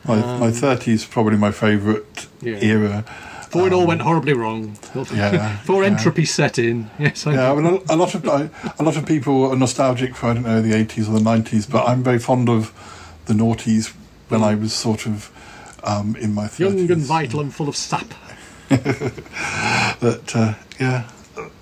[0.05, 2.59] my my thirties probably my favourite Um, Yeah.
[2.63, 3.05] era.
[3.51, 4.77] Before it all went horribly wrong.
[4.95, 5.89] Yeah, Before yeah.
[5.91, 6.91] entropy set in.
[6.99, 10.27] Yes, I Yeah, well, a, a lot of a lot of people are nostalgic for
[10.31, 12.73] I don't know the eighties or the nineties, but I'm very fond of
[13.29, 13.95] the noughties
[14.29, 15.31] when I was sort of
[15.85, 16.83] um, in my thirties.
[16.83, 18.13] young and vital and full of sap.
[20.01, 21.09] But uh, yeah.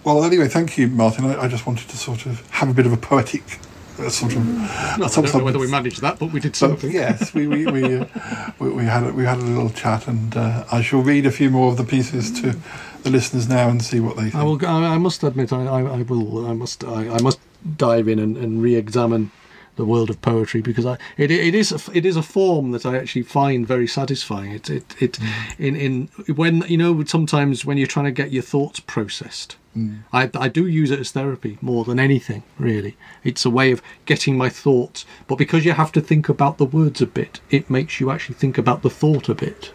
[0.05, 1.25] Well, anyway, thank you, Martin.
[1.25, 3.59] I, I just wanted to sort of have a bit of a poetic
[3.99, 4.47] uh, sort of.
[4.47, 6.91] No, I don't know whether we managed that, but we did something.
[6.91, 8.07] yes, we we we, uh,
[8.59, 11.31] we we had a, we had a little chat, and uh, I shall read a
[11.31, 12.57] few more of the pieces to
[13.03, 14.35] the listeners now and see what they think.
[14.35, 14.67] I will.
[14.67, 16.47] I I must admit, I, I, I will.
[16.47, 16.85] I must.
[16.85, 17.41] I, I must
[17.77, 19.31] dive in and, and re-examine
[19.77, 22.85] the world of poetry because I it, it is a, it is a form that
[22.85, 24.53] I actually find very satisfying.
[24.53, 25.59] It it, it mm.
[25.59, 29.57] in in when you know sometimes when you're trying to get your thoughts processed.
[29.77, 30.05] Mm.
[30.11, 32.97] I, I do use it as therapy more than anything, really.
[33.25, 36.65] It's a way of getting my thoughts, but because you have to think about the
[36.65, 39.75] words a bit, it makes you actually think about the thought a bit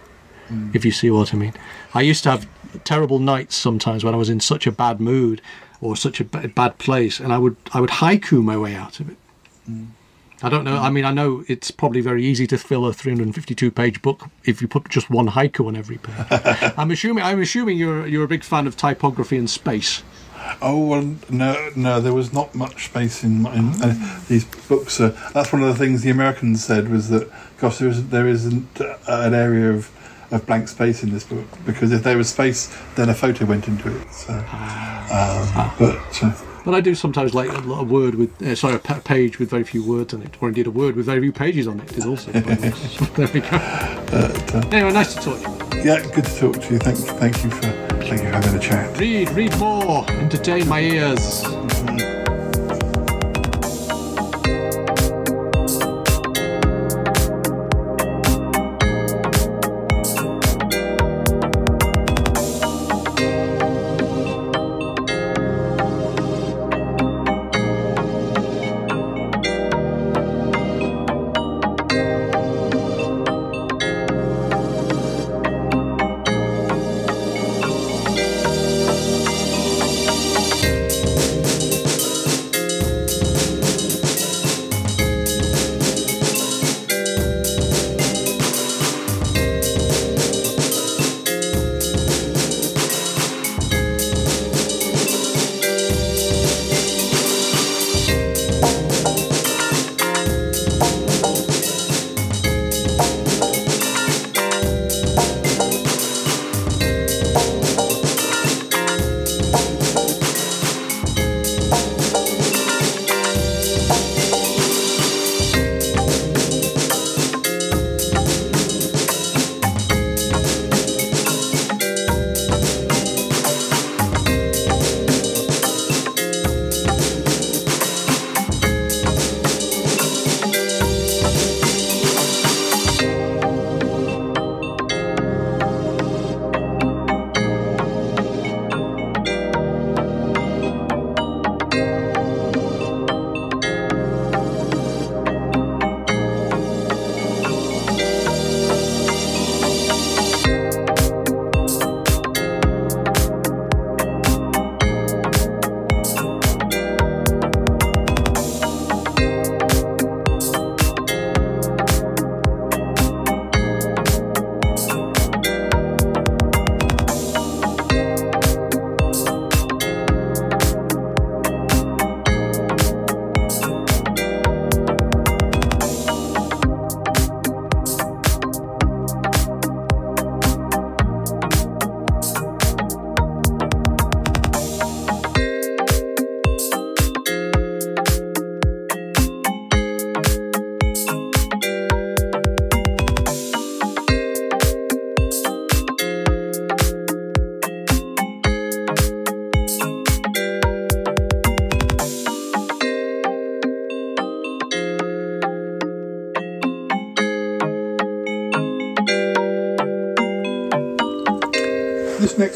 [0.50, 0.76] mm.
[0.76, 1.54] if you see what I mean.
[1.94, 2.48] I used to have
[2.84, 5.42] terrible nights sometimes when I was in such a bad mood
[5.82, 9.10] or such a bad place, and I would I would haiku my way out of
[9.10, 9.18] it.
[10.44, 10.78] I don't know.
[10.78, 14.68] I mean, I know it's probably very easy to fill a 352-page book if you
[14.68, 16.16] put just one haiku on every page.
[16.78, 20.02] I'm assuming I'm assuming you're you're a big fan of typography and space.
[20.62, 22.00] Oh well, no, no.
[22.00, 25.00] There was not much space in, in uh, these books.
[25.00, 28.28] Uh, that's one of the things the Americans said was that, gosh, there isn't there
[28.28, 29.92] isn't uh, an area of,
[30.32, 33.68] of blank space in this book because if there was space, then a photo went
[33.68, 34.12] into it.
[34.12, 36.34] So, um, but uh,
[36.64, 39.64] But I do sometimes like a, a word with uh, sorry a page with very
[39.64, 42.06] few words on it, or indeed a word with very few pages on it is
[42.06, 42.32] also.
[42.32, 43.58] there we go.
[44.72, 45.84] Anyway, nice to talk to you.
[45.84, 46.80] yeah, good to talk to you.
[46.80, 48.98] Thank, thank you for thank you for having a chat.
[49.00, 52.11] Read, read more, entertain my ears.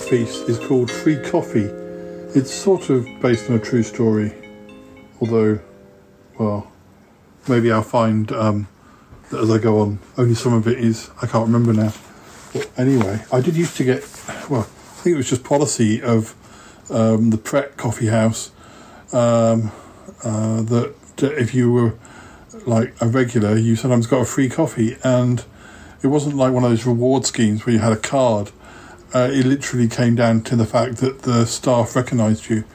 [0.10, 1.66] Piece is called Free Coffee.
[2.38, 4.34] It's sort of based on a true story,
[5.20, 5.60] although,
[6.38, 6.72] well,
[7.48, 8.68] maybe I'll find um,
[9.32, 10.00] that as I go on.
[10.18, 11.94] Only some of it is, I can't remember now.
[12.54, 14.02] But anyway, I did used to get,
[14.50, 16.36] well, I think it was just policy of
[16.92, 18.52] um, the Pret Coffee House
[19.12, 19.72] um,
[20.24, 21.96] uh, that if you were
[22.68, 25.44] like a regular, you sometimes got a free coffee, and
[26.04, 28.52] it wasn't like one of those reward schemes where you had a card.
[29.16, 32.66] Uh, it literally came down to the fact that the staff recognised you,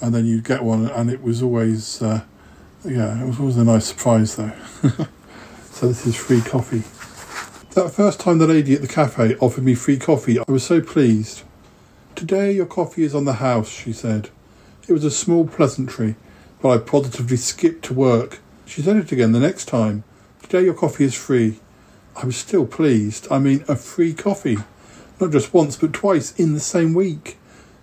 [0.00, 2.22] and then you'd get one, and it was always, uh,
[2.86, 4.52] yeah, it was always a nice surprise though.
[5.72, 6.84] so this is free coffee.
[7.74, 10.80] That first time the lady at the cafe offered me free coffee, I was so
[10.80, 11.42] pleased.
[12.14, 14.30] Today your coffee is on the house, she said.
[14.88, 16.16] It was a small pleasantry,
[16.62, 18.38] but I positively skipped to work.
[18.64, 20.02] She said it again the next time.
[20.44, 21.60] Today your coffee is free.
[22.16, 23.28] I was still pleased.
[23.30, 24.56] I mean, a free coffee.
[25.20, 27.38] Not just once, but twice in the same week.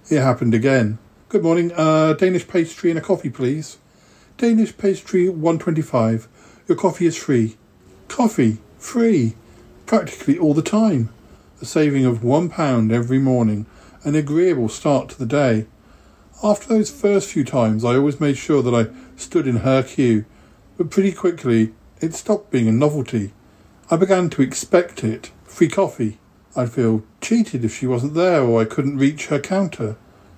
[0.09, 0.97] It happened again.
[1.29, 1.71] Good morning.
[1.73, 3.77] Uh, Danish pastry and a coffee, please.
[4.37, 6.27] Danish pastry 125.
[6.67, 7.55] Your coffee is free.
[8.09, 8.57] Coffee.
[8.77, 9.35] Free.
[9.85, 11.09] Practically all the time.
[11.61, 13.65] A saving of one pound every morning.
[14.03, 15.67] An agreeable start to the day.
[16.43, 20.25] After those first few times, I always made sure that I stood in her queue,
[20.77, 23.31] but pretty quickly it stopped being a novelty.
[23.89, 25.31] I began to expect it.
[25.45, 26.17] Free coffee.
[26.55, 29.95] I'd feel cheated if she wasn't there or I couldn't reach her counter.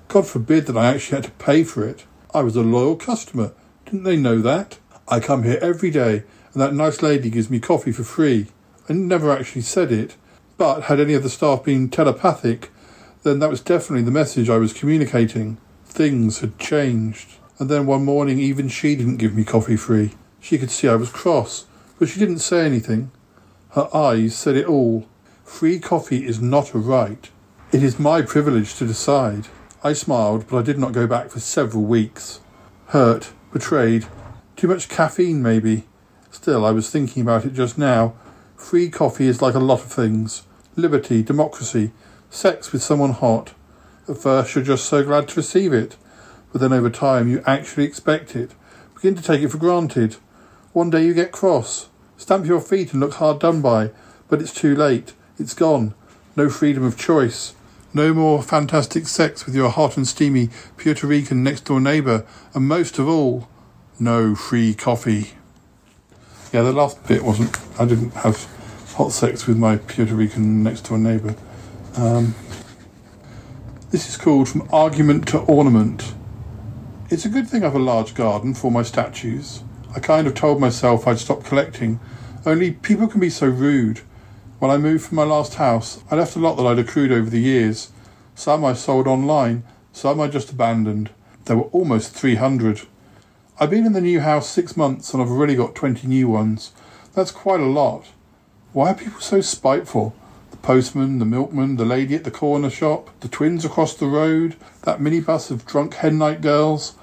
[0.08, 2.06] God forbid that I actually had to pay for it.
[2.34, 3.54] I was a loyal customer.
[3.86, 4.78] Didn't they know that?
[5.08, 8.48] I come here every day and that nice lady gives me coffee for free.
[8.88, 10.16] I never actually said it,
[10.58, 12.70] but had any of the staff been telepathic,
[13.24, 15.58] then that was definitely the message I was communicating.
[15.86, 17.38] Things had changed.
[17.60, 20.12] And then one morning, even she didn't give me coffee free.
[20.40, 21.66] She could see I was cross,
[21.98, 23.12] but she didn't say anything.
[23.72, 25.08] Her eyes said it all.
[25.44, 27.30] Free coffee is not a right.
[27.72, 29.48] It is my privilege to decide.
[29.84, 32.40] I smiled, but I did not go back for several weeks.
[32.88, 34.06] Hurt, betrayed.
[34.56, 35.86] Too much caffeine, maybe.
[36.32, 38.16] Still, I was thinking about it just now.
[38.56, 40.44] Free coffee is like a lot of things
[40.76, 41.92] liberty, democracy,
[42.30, 43.54] sex with someone hot.
[44.08, 45.98] At first, you're just so glad to receive it,
[46.52, 48.52] but then over time, you actually expect it,
[48.96, 50.16] begin to take it for granted.
[50.72, 53.92] One day, you get cross, stamp your feet and look hard done by,
[54.30, 55.14] but it's too late.
[55.40, 55.96] It's gone.
[56.36, 57.56] No freedom of choice.
[57.94, 62.68] No more fantastic sex with your hot and steamy Puerto Rican next door neighbour, and
[62.68, 63.48] most of all,
[64.00, 65.32] no free coffee.
[66.52, 67.56] Yeah, the last bit wasn't.
[67.80, 68.48] I didn't have
[68.96, 71.36] hot sex with my Puerto Rican next door neighbour.
[71.96, 72.36] Um,
[73.90, 76.14] this is called From Argument to Ornament.
[77.10, 79.64] It's a good thing I've a large garden for my statues.
[79.96, 82.00] I kind of told myself I'd stop collecting,
[82.46, 84.02] only people can be so rude.
[84.64, 87.30] When I moved from my last house, I left a lot that I'd accrued over
[87.30, 87.92] the years.
[88.34, 91.10] Some I sold online, some I just abandoned.
[91.44, 92.84] There were almost 300.
[93.60, 96.72] I've been in the new house six months and I've already got 20 new ones.
[97.14, 98.06] That's quite a lot.
[98.72, 100.16] Why are people so spiteful?
[100.52, 104.56] The postman, the milkman, the lady at the corner shop, the twins across the road,
[104.84, 106.96] that minibus of drunk hen night girls.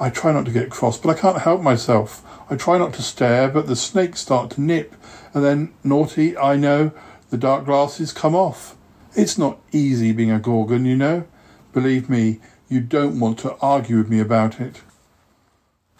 [0.00, 2.24] I try not to get cross, but I can't help myself.
[2.54, 4.94] I try not to stare, but the snakes start to nip,
[5.34, 6.92] and then, naughty, I know,
[7.30, 8.76] the dark glasses come off.
[9.16, 11.24] It's not easy being a Gorgon, you know.
[11.72, 12.38] Believe me,
[12.68, 14.82] you don't want to argue with me about it.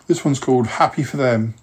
[0.06, 1.54] This one's called Happy for Them.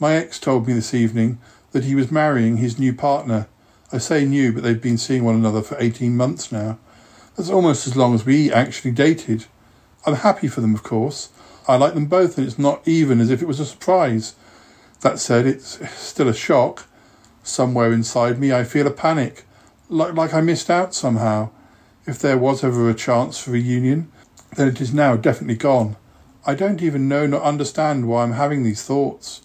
[0.00, 1.38] My ex told me this evening
[1.70, 3.46] that he was marrying his new partner.
[3.92, 6.80] I say new, but they've been seeing one another for 18 months now.
[7.36, 9.44] That's almost as long as we actually dated.
[10.04, 11.28] I'm happy for them, of course.
[11.66, 14.34] I like them both, and it's not even as if it was a surprise.
[15.00, 16.86] That said, it's still a shock.
[17.42, 19.44] Somewhere inside me, I feel a panic,
[19.88, 21.50] like, like I missed out somehow.
[22.06, 24.10] If there was ever a chance for a union,
[24.56, 25.96] then it is now definitely gone.
[26.46, 29.42] I don't even know nor understand why I'm having these thoughts.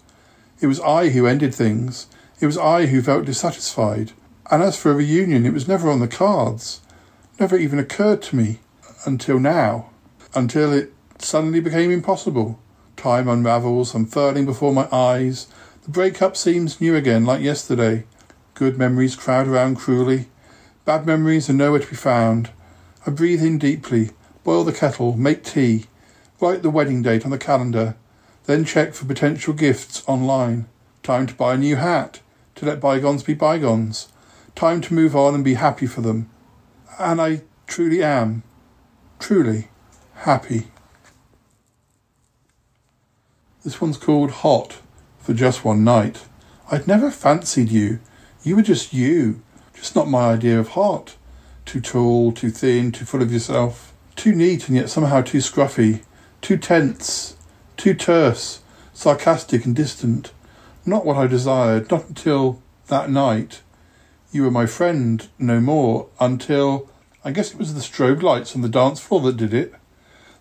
[0.60, 2.06] It was I who ended things.
[2.40, 4.12] It was I who felt dissatisfied.
[4.50, 6.80] And as for a reunion, it was never on the cards.
[7.38, 8.60] Never even occurred to me
[9.06, 9.90] until now.
[10.34, 10.92] Until it
[11.22, 12.58] suddenly became impossible.
[12.96, 15.46] Time unravels, unfurling before my eyes.
[15.82, 18.04] The breakup seems new again, like yesterday.
[18.54, 20.28] Good memories crowd around cruelly.
[20.84, 22.50] Bad memories are nowhere to be found.
[23.06, 24.10] I breathe in deeply,
[24.44, 25.86] boil the kettle, make tea,
[26.40, 27.96] write the wedding date on the calendar,
[28.44, 30.66] then check for potential gifts online.
[31.02, 32.20] Time to buy a new hat,
[32.56, 34.08] to let bygones be bygones.
[34.54, 36.28] Time to move on and be happy for them.
[36.98, 38.42] And I truly am,
[39.18, 39.68] truly
[40.14, 40.68] happy.
[43.62, 44.78] This one's called Hot
[45.18, 46.24] for just one night.
[46.70, 48.00] I'd never fancied you.
[48.42, 49.42] You were just you,
[49.74, 51.16] just not my idea of hot.
[51.66, 56.02] too tall, too thin, too full of yourself, too neat and yet somehow too scruffy,
[56.40, 57.36] too tense,
[57.76, 58.62] too terse,
[58.94, 60.32] sarcastic and distant.
[60.86, 63.60] Not what I desired, not until that night.
[64.32, 66.88] You were my friend, no more, until
[67.22, 69.74] I guess it was the strobe lights on the dance floor that did it.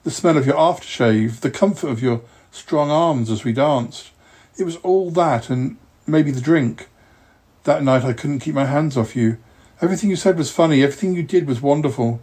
[0.03, 2.21] The smell of your aftershave, the comfort of your
[2.51, 4.11] strong arms as we danced.
[4.57, 6.89] It was all that and maybe the drink.
[7.63, 9.37] That night I couldn't keep my hands off you.
[9.81, 12.19] Everything you said was funny, everything you did was wonderful.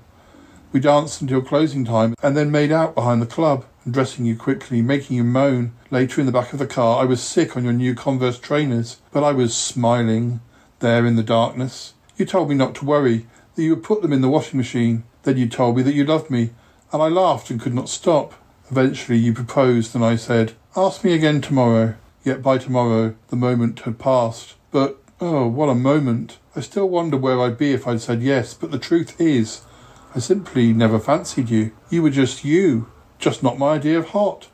[0.73, 4.83] We danced until closing time and then made out behind the club, dressing you quickly,
[4.83, 5.73] making you moan.
[5.91, 8.99] Later in the back of the car, I was sick on your new Converse trainers,
[9.13, 10.41] but I was smiling
[10.81, 11.95] there in the darkness.
[12.17, 15.05] You told me not to worry, that you would put them in the washing machine.
[15.23, 16.51] Then you told me that you loved me,
[16.93, 18.35] and I laughed and could not stop.
[18.71, 21.95] Eventually you proposed, and I said, Ask me again tomorrow.
[22.25, 24.55] Yet by tomorrow the moment had passed.
[24.73, 26.39] But, oh, what a moment.
[26.57, 29.63] I still wonder where I'd be if I'd said yes, but the truth is,
[30.15, 31.73] I simply never fancied you.
[31.91, 34.49] You were just you, just not my idea of hot.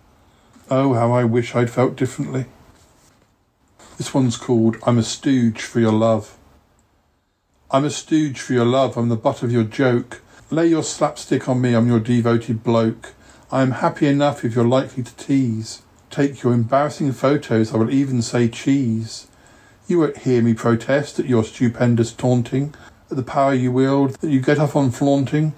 [0.70, 2.46] Oh, how I wish I'd felt differently.
[3.96, 6.36] This one's called I'm a Stooge for Your Love.
[7.74, 10.20] I'm a stooge for your love, I'm the butt of your joke.
[10.50, 13.14] Lay your slapstick on me, I'm your devoted bloke.
[13.52, 15.82] I am happy enough if you're likely to tease.
[16.08, 19.26] Take your embarrassing photos, I will even say cheese.
[19.86, 22.74] You won't hear me protest at your stupendous taunting,
[23.10, 25.52] at the power you wield, that you get off on flaunting.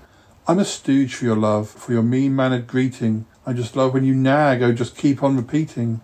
[0.48, 3.26] I'm a stooge for your love, for your mean mannered greeting.
[3.46, 6.00] I just love when you nag, oh just keep on repeating.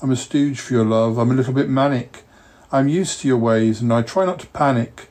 [0.00, 2.22] I'm a stooge for your love, I'm a little bit manic.
[2.72, 5.10] I'm used to your ways and I try not to panic.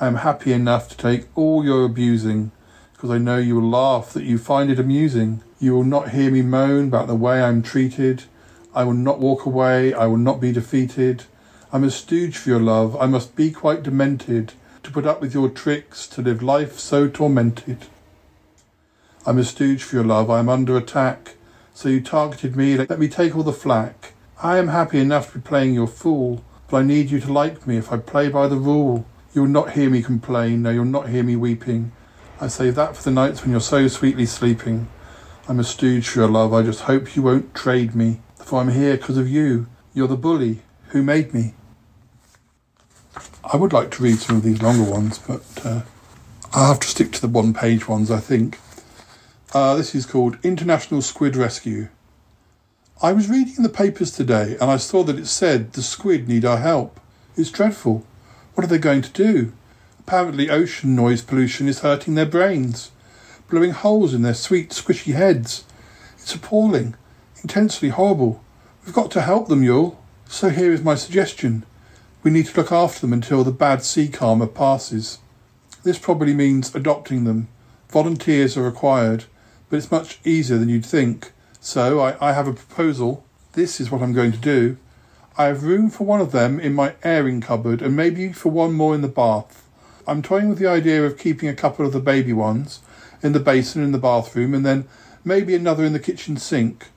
[0.00, 2.50] I am happy enough to take all your abusing,
[2.94, 5.42] because I know you will laugh that you find it amusing.
[5.60, 8.24] You will not hear me moan about the way I'm treated.
[8.74, 11.24] I will not walk away, I will not be defeated.
[11.72, 15.34] I'm a stooge for your love, I must be quite demented to put up with
[15.34, 17.86] your tricks, to live life so tormented.
[19.26, 21.34] I'm a stooge for your love, I am under attack.
[21.72, 24.12] So you targeted me, let me take all the flack.
[24.42, 27.66] I am happy enough to be playing your fool, but I need you to like
[27.66, 29.06] me if I play by the rule.
[29.34, 31.90] You'll not hear me complain, no, you'll not hear me weeping.
[32.44, 34.88] I save that for the nights when you're so sweetly sleeping.
[35.48, 38.68] I'm a stooge for your love, I just hope you won't trade me, for I'm
[38.68, 39.66] here because of you.
[39.94, 41.54] You're the bully who made me.
[43.50, 45.82] I would like to read some of these longer ones, but uh,
[46.52, 48.58] I'll have to stick to the one page ones, I think.
[49.54, 51.88] Uh, this is called International Squid Rescue.
[53.00, 56.44] I was reading the papers today and I saw that it said the squid need
[56.44, 57.00] our help.
[57.38, 58.04] It's dreadful.
[58.52, 59.54] What are they going to do?
[60.06, 62.90] Apparently, ocean noise pollution is hurting their brains,
[63.48, 65.64] blowing holes in their sweet, squishy heads.
[66.18, 66.94] It's appalling,
[67.42, 68.44] intensely horrible.
[68.84, 69.98] We've got to help them, Yule.
[70.26, 71.64] So here is my suggestion.
[72.22, 75.20] We need to look after them until the bad sea karma passes.
[75.84, 77.48] This probably means adopting them.
[77.88, 79.24] Volunteers are required,
[79.70, 81.32] but it's much easier than you'd think.
[81.60, 83.24] So I, I have a proposal.
[83.52, 84.76] This is what I'm going to do.
[85.38, 88.74] I have room for one of them in my airing cupboard and maybe for one
[88.74, 89.63] more in the bath.
[90.06, 92.80] I'm toying with the idea of keeping a couple of the baby ones
[93.22, 94.86] in the basin in the bathroom and then
[95.24, 96.88] maybe another in the kitchen sink.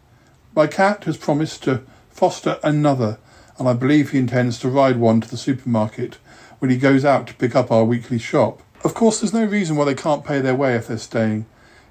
[0.56, 3.20] My cat has promised to foster another,
[3.58, 6.18] and I believe he intends to ride one to the supermarket
[6.60, 8.62] when he goes out to pick up our weekly shop.
[8.84, 11.46] Of course, there's no reason why they can't pay their way if they're staying.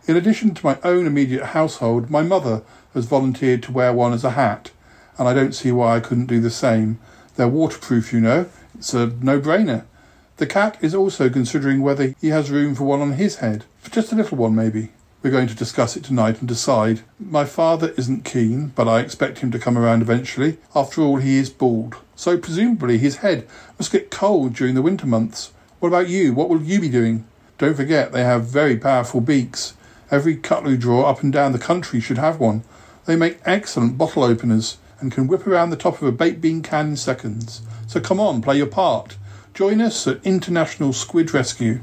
[0.07, 2.63] In addition to my own immediate household, my mother
[2.95, 4.71] has volunteered to wear one as a hat
[5.19, 6.99] and I don't see why I couldn't do the same.
[7.37, 8.47] They're waterproof, you know.
[8.75, 9.85] It's a no brainer.
[10.39, 13.65] The cat is also considering whether he has room for one on his head.
[13.79, 14.91] For just a little one, maybe.
[15.23, 17.01] We're going to discuss it tonight and decide.
[17.19, 20.59] My father isn't keen, but I expect him to come around eventually.
[20.75, 21.97] After all, he is bald.
[22.15, 23.47] So presumably his head
[23.79, 25.53] must get cold during the winter months.
[25.81, 26.35] What about you?
[26.35, 27.27] What will you be doing?
[27.57, 29.75] Don't forget they have very powerful beaks.
[30.11, 32.63] Every cutlery drawer up and down the country should have one.
[33.07, 36.63] They make excellent bottle openers and can whip around the top of a baked bean
[36.63, 37.63] can in seconds.
[37.87, 39.17] So come on, play your part.
[39.57, 41.81] Join us at International Squid Rescue.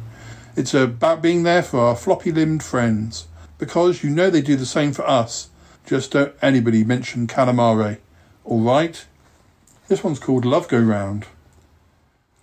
[0.56, 3.26] It's about being there for our floppy limbed friends.
[3.58, 5.50] Because you know they do the same for us.
[5.84, 7.98] Just don't anybody mention calamari.
[8.46, 9.08] Alright?
[9.88, 11.26] This one's called Love Go Round.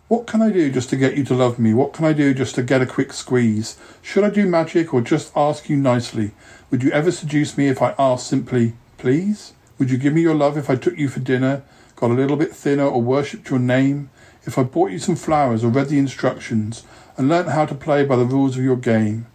[0.08, 1.74] What can I do just to get you to love me?
[1.74, 3.78] What can I do just to get a quick squeeze?
[4.02, 6.32] Should I do magic or just ask you nicely?
[6.72, 9.52] Would you ever seduce me if I asked simply, please?
[9.78, 11.62] Would you give me your love if I took you for dinner,
[11.94, 14.10] got a little bit thinner, or worshipped your name?
[14.46, 16.84] If I bought you some flowers or read the instructions
[17.16, 19.26] and learnt how to play by the rules of your game?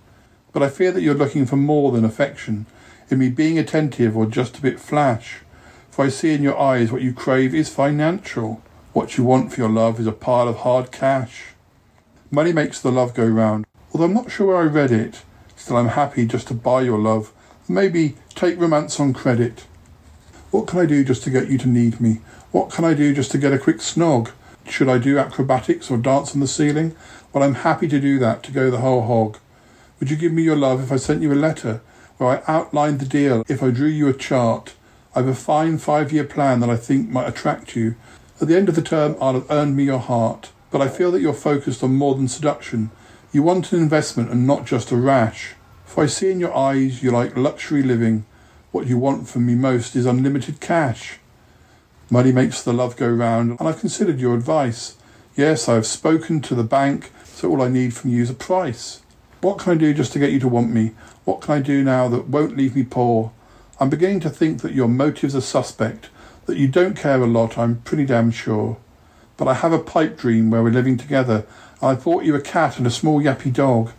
[0.52, 2.66] But I fear that you're looking for more than affection,
[3.10, 5.42] in me being attentive or just a bit flash.
[5.92, 8.62] For I see in your eyes what you crave is financial.
[8.94, 11.44] What you want for your love is a pile of hard cash.
[12.32, 13.66] Money makes the love go round.
[13.94, 15.22] Although I'm not sure where I read it,
[15.56, 17.32] still I'm happy just to buy your love.
[17.70, 19.66] Maybe take romance on credit.
[20.52, 22.22] What can I do just to get you to need me?
[22.52, 24.32] What can I do just to get a quick snog?
[24.68, 26.96] Should I do acrobatics or dance on the ceiling?
[27.32, 29.38] Well, I'm happy to do that, to go the whole hog.
[30.00, 31.82] Would you give me your love if I sent you a letter
[32.18, 34.74] where I outlined the deal, if I drew you a chart?
[35.16, 37.96] I've a fine five year plan that I think might attract you.
[38.42, 40.52] At the end of the term, I'll have earned me your heart.
[40.72, 42.92] But I feel that you're focused on more than seduction.
[43.32, 45.54] You want an investment and not just a rash.
[45.86, 48.26] For I see in your eyes you like luxury living.
[48.72, 51.20] What you want from me most is unlimited cash.
[52.10, 54.96] Money makes the love go round, and I've considered your advice.
[55.36, 58.36] Yes, I have spoken to the bank, so all I need from you is a
[58.36, 59.02] price.
[59.42, 60.92] What can I do just to get you to want me?
[61.24, 63.32] What can I do now that won't leave me poor?
[63.80, 66.10] I'm beginning to think that your motives are suspect,
[66.46, 68.78] that you don't care a lot, I'm pretty damn sure.
[69.36, 71.48] But I have a pipe dream where we're living together,
[71.82, 73.92] I bought you a cat and a small yappy dog,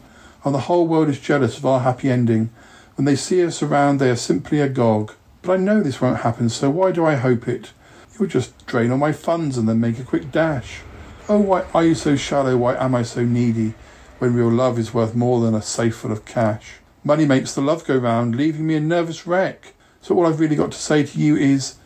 [0.45, 2.51] and the whole world is jealous of our happy ending.
[2.95, 5.13] When they see us around, they are simply agog.
[5.43, 7.73] But I know this won't happen, so why do I hope it?
[8.19, 10.81] You'll just drain all my funds and then make a quick dash.
[11.29, 12.57] Oh, why are you so shallow?
[12.57, 13.75] Why am I so needy?
[14.19, 16.77] When real love is worth more than a safe full of cash.
[17.05, 19.75] Money makes the love go round, leaving me a nervous wreck.
[20.01, 21.77] So all I've really got to say to you is,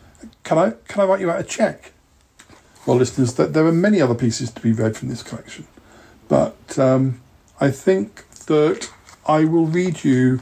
[0.43, 1.91] can I can I write you out a check?
[2.85, 5.67] Well, listeners, that there are many other pieces to be read from this collection,
[6.27, 7.21] but um,
[7.59, 8.91] I think that
[9.25, 10.41] I will read you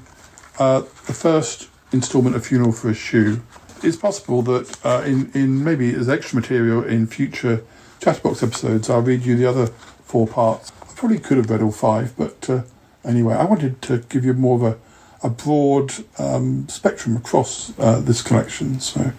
[0.60, 3.42] uh, the first instalment of Funeral for a Shoe.
[3.82, 7.64] It's possible that uh, in, in maybe as extra material in future
[8.02, 10.72] Chatterbox episodes, I'll read you the other four parts.
[10.82, 12.64] I probably could have read all five, but uh,
[13.06, 18.02] anyway, I wanted to give you more of a, a broad um, spectrum across uh,
[18.02, 18.82] this collection.
[18.82, 19.14] So,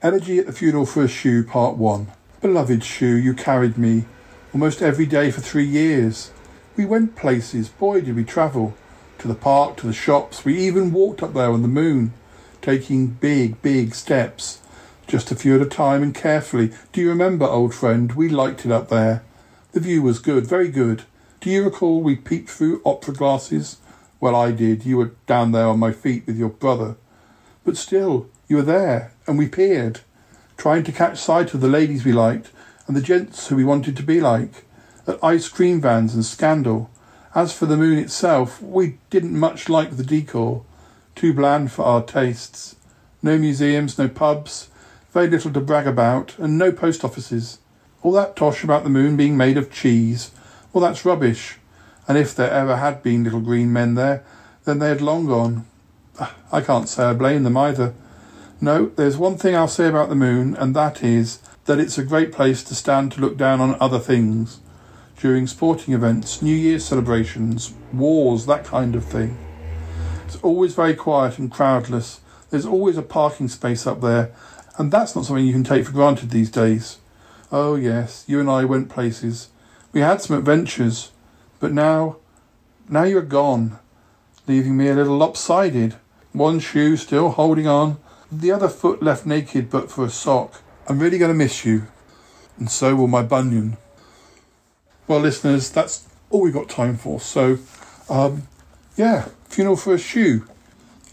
[0.00, 2.06] Elegy at the Funeral for a Shoe, Part 1.
[2.40, 4.04] Beloved Shoe, you carried me
[4.52, 6.30] almost every day for three years.
[6.76, 8.74] We went places, boy, did we travel.
[9.18, 12.12] To the park, to the shops, we even walked up there on the moon,
[12.64, 14.62] taking big, big steps.
[15.06, 16.72] Just a few at a time and carefully.
[16.92, 18.10] Do you remember, old friend?
[18.12, 19.22] We liked it up there.
[19.72, 21.02] The view was good, very good.
[21.40, 23.76] Do you recall we peeped through opera glasses?
[24.18, 24.86] Well, I did.
[24.86, 26.96] You were down there on my feet with your brother.
[27.64, 30.00] But still, you were there, and we peered,
[30.56, 32.50] trying to catch sight of the ladies we liked
[32.86, 34.64] and the gents who we wanted to be like,
[35.06, 36.90] at ice cream vans and scandal.
[37.34, 40.64] As for the moon itself, we didn't much like the decor,
[41.14, 42.76] too bland for our tastes.
[43.22, 44.68] No museums, no pubs,
[45.12, 47.58] very little to brag about, and no post offices.
[48.02, 50.30] All that tosh about the moon being made of cheese,
[50.72, 51.58] well, that's rubbish.
[52.06, 54.24] And if there ever had been little green men there,
[54.64, 55.66] then they had long gone.
[56.18, 57.94] Ah, I can't say I blame them either.
[58.60, 62.04] No, there's one thing I'll say about the moon, and that is that it's a
[62.04, 64.60] great place to stand to look down on other things
[65.16, 69.38] during sporting events, New Year's celebrations, wars, that kind of thing.
[70.34, 72.18] It's always very quiet and crowdless.
[72.50, 74.32] There's always a parking space up there,
[74.76, 76.98] and that's not something you can take for granted these days.
[77.52, 79.50] Oh, yes, you and I went places.
[79.92, 81.12] We had some adventures,
[81.60, 82.16] but now,
[82.88, 83.78] now you're gone,
[84.48, 85.94] leaving me a little lopsided.
[86.32, 87.98] One shoe still holding on,
[88.32, 90.62] the other foot left naked but for a sock.
[90.88, 91.86] I'm really going to miss you,
[92.58, 93.76] and so will my bunion.
[95.06, 97.20] Well, listeners, that's all we've got time for.
[97.20, 97.58] So,
[98.10, 98.48] um,
[98.96, 100.44] yeah, funeral for a shoe.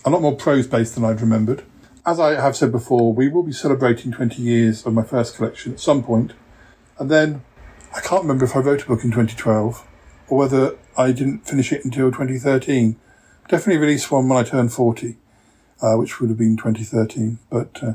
[0.03, 1.63] A lot more prose based than I'd remembered.
[2.03, 5.73] As I have said before, we will be celebrating 20 years of my first collection
[5.73, 6.33] at some point.
[6.97, 7.43] And then
[7.95, 9.87] I can't remember if I wrote a book in 2012
[10.27, 12.95] or whether I didn't finish it until 2013.
[13.47, 15.17] Definitely released one when I turned 40,
[15.79, 17.37] uh, which would have been 2013.
[17.51, 17.93] But uh,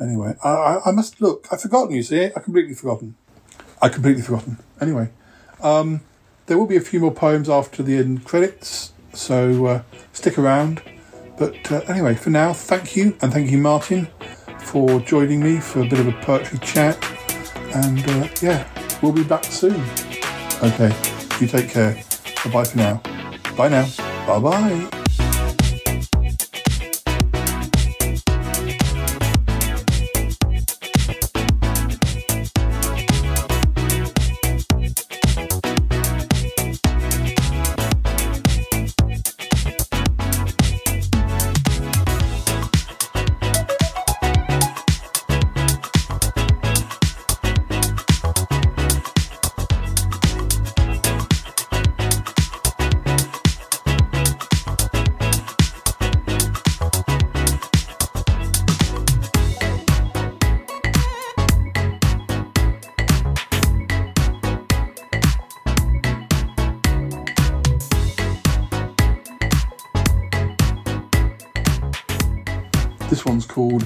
[0.00, 1.48] anyway, I, I, must look.
[1.52, 2.24] I've forgotten, you see.
[2.24, 3.14] I completely forgotten.
[3.82, 4.56] I completely forgotten.
[4.80, 5.10] Anyway,
[5.60, 6.00] um,
[6.46, 9.82] there will be a few more poems after the end credits, so uh,
[10.12, 10.82] stick around.
[11.38, 14.08] But uh, anyway, for now, thank you, and thank you, Martin,
[14.60, 17.02] for joining me for a bit of a poetry chat.
[17.74, 18.68] And uh, yeah,
[19.02, 19.82] we'll be back soon.
[20.62, 20.94] Okay,
[21.40, 21.94] you take care.
[22.44, 23.02] Bye bye for now.
[23.56, 23.88] Bye now.
[24.26, 25.01] Bye bye.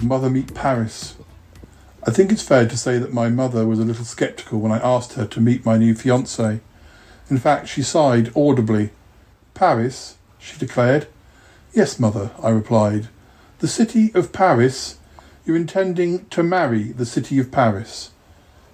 [0.07, 1.16] Mother Meet Paris.
[2.07, 4.78] I think it's fair to say that my mother was a little sceptical when I
[4.78, 6.61] asked her to meet my new fiance.
[7.28, 8.91] In fact, she sighed audibly.
[9.55, 10.16] Paris?
[10.39, 11.09] she declared.
[11.73, 13.09] Yes, mother, I replied.
[13.59, 14.99] The city of Paris?
[15.45, 18.12] You're intending to marry the city of Paris?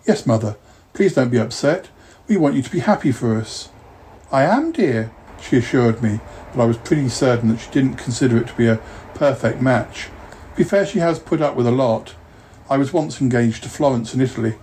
[0.07, 0.57] Yes, mother.
[0.93, 1.89] Please don't be upset.
[2.29, 3.71] We want you to be happy for us.
[4.31, 5.11] I am, dear,
[5.41, 6.21] she assured me,
[6.55, 8.81] but I was pretty certain that she didn't consider it to be a
[9.15, 10.09] perfect match.
[10.55, 12.15] Be fair, she has put up with a lot.
[12.69, 14.57] I was once engaged to Florence in Italy.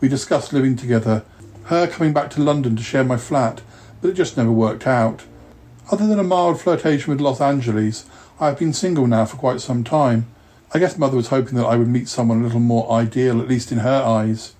[0.00, 1.24] We discussed living together,
[1.64, 3.62] her coming back to London to share my flat,
[4.00, 5.22] but it just never worked out.
[5.90, 8.06] Other than a mild flirtation with Los Angeles,
[8.40, 10.26] I have been single now for quite some time.
[10.74, 13.48] I guess Mother was hoping that I would meet someone a little more ideal, at
[13.48, 14.54] least in her eyes.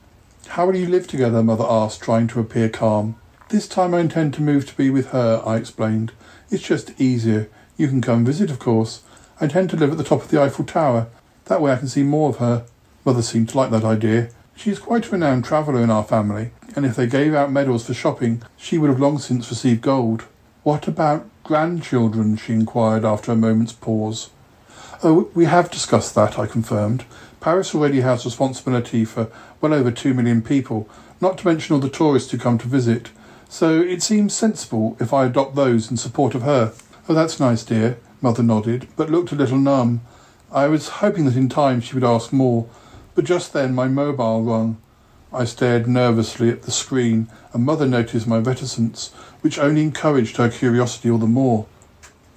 [0.48, 1.42] How will you live together?
[1.42, 3.16] Mother asked, trying to appear calm.
[3.48, 6.12] This time I intend to move to be with her, I explained.
[6.48, 7.48] It's just easier.
[7.76, 9.02] You can come visit, of course.
[9.38, 11.08] I intend to live at the top of the Eiffel Tower.
[11.44, 12.64] That way I can see more of her.
[13.04, 14.30] Mother seemed to like that idea.
[14.56, 17.86] She is quite a renowned traveller in our family, and if they gave out medals
[17.86, 20.22] for shopping, she would have long since received gold.
[20.62, 22.36] What about grandchildren?
[22.36, 24.30] she inquired after a moment's pause.
[25.02, 27.04] Oh, we have discussed that, I confirmed.
[27.38, 29.30] Paris already has responsibility for
[29.60, 30.88] well over two million people,
[31.20, 33.10] not to mention all the tourists who come to visit.
[33.50, 36.72] So it seems sensible if I adopt those in support of her.
[37.06, 40.00] Oh, that's nice, dear, Mother nodded, but looked a little numb.
[40.50, 42.68] I was hoping that in time she would ask more,
[43.14, 44.78] but just then my mobile rung.
[45.32, 49.12] I stared nervously at the screen, and Mother noticed my reticence,
[49.42, 51.66] which only encouraged her curiosity all the more.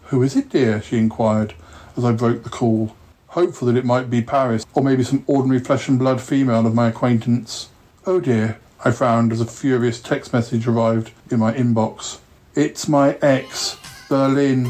[0.10, 0.80] Who is it, dear?
[0.80, 1.56] she inquired
[1.98, 2.96] as I broke the call,
[3.30, 6.76] hopeful that it might be Paris, or maybe some ordinary flesh and blood female of
[6.76, 7.70] my acquaintance.
[8.06, 12.20] Oh dear, I frowned as a furious text message arrived in my inbox.
[12.54, 13.76] It's my ex,
[14.08, 14.70] Berlin.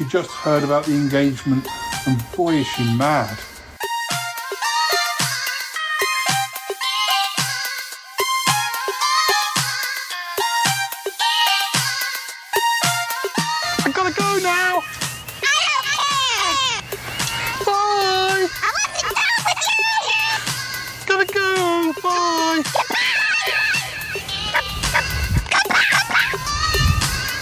[0.00, 1.68] She just heard about the engagement,
[2.06, 3.38] and boy is she mad.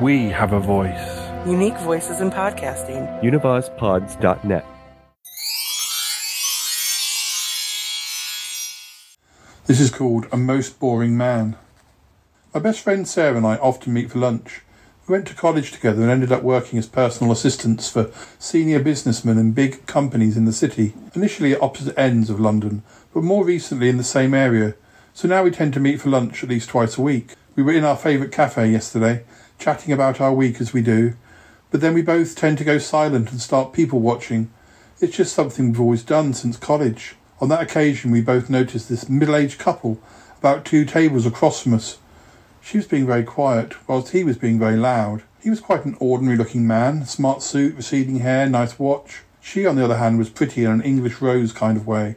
[0.00, 1.18] We have a voice.
[1.44, 3.20] Unique voices in podcasting.
[3.20, 4.64] UnivazPods.net.
[9.66, 11.56] This is called A Most Boring Man.
[12.54, 14.60] My best friend Sarah and I often meet for lunch.
[15.08, 19.36] We went to college together and ended up working as personal assistants for senior businessmen
[19.36, 23.88] and big companies in the city, initially at opposite ends of London, but more recently
[23.88, 24.76] in the same area.
[25.12, 27.34] So now we tend to meet for lunch at least twice a week.
[27.56, 29.24] We were in our favourite cafe yesterday,
[29.58, 31.14] chatting about our week as we do,
[31.70, 34.50] but then we both tend to go silent and start people watching.
[35.00, 37.16] It's just something we've always done since college.
[37.40, 40.00] On that occasion, we both noticed this middle aged couple
[40.38, 41.98] about two tables across from us.
[42.60, 45.22] She was being very quiet, whilst he was being very loud.
[45.40, 49.22] He was quite an ordinary looking man, smart suit, receding hair, nice watch.
[49.40, 52.16] She, on the other hand, was pretty in an English rose kind of way.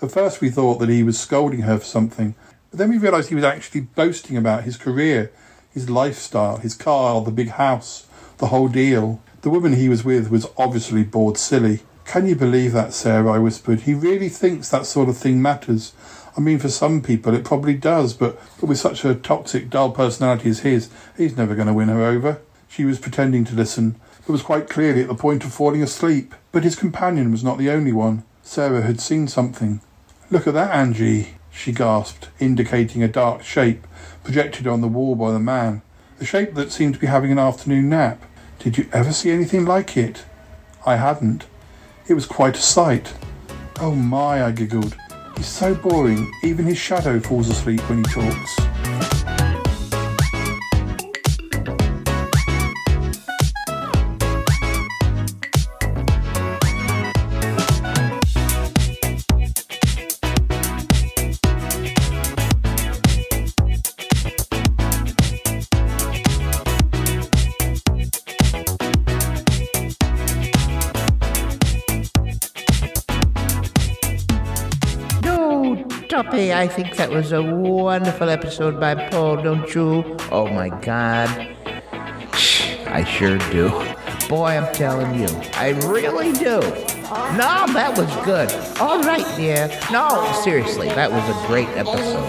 [0.00, 2.34] At first, we thought that he was scolding her for something,
[2.70, 5.30] but then we realised he was actually boasting about his career,
[5.72, 8.06] his lifestyle, his car, the big house,
[8.38, 9.20] the whole deal.
[9.42, 11.80] The woman he was with was obviously bored silly.
[12.04, 13.32] Can you believe that, Sarah?
[13.32, 13.80] I whispered.
[13.80, 15.92] He really thinks that sort of thing matters.
[16.36, 20.50] I mean, for some people it probably does, but, with such a toxic, dull personality
[20.50, 22.40] as his, he's never going to win her over.
[22.68, 23.96] She was pretending to listen,
[24.26, 26.34] but was quite clearly at the point of falling asleep.
[26.52, 28.24] But his companion was not the only one.
[28.42, 29.80] Sarah had seen something.
[30.30, 33.86] Look at that, Angie, she gasped, indicating a dark shape
[34.24, 35.82] projected on the wall by the man.
[36.18, 38.22] the shape that seemed to be having an afternoon nap.
[38.58, 40.24] Did you ever see anything like it?
[40.86, 41.46] I hadn't.
[42.06, 43.12] It was quite a sight.
[43.80, 44.96] Oh my, I giggled.
[45.36, 48.56] He's so boring, even his shadow falls asleep when he talks.
[76.52, 80.16] I think that was a wonderful episode by Paul, don't you?
[80.30, 81.28] Oh my God.
[82.86, 83.70] I sure do.
[84.28, 86.60] Boy, I'm telling you, I really do.
[87.36, 88.52] No, that was good.
[88.80, 89.68] All right, dear.
[89.90, 92.28] No, seriously, that was a great episode.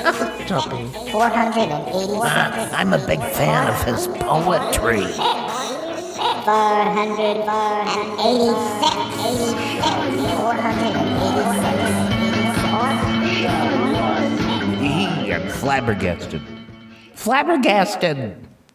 [2.74, 5.06] I'm a big fan of his poetry.
[6.44, 12.09] 400, 486, 486, 486.
[15.48, 16.42] Flabbergasted.
[17.14, 18.49] Flabbergasted.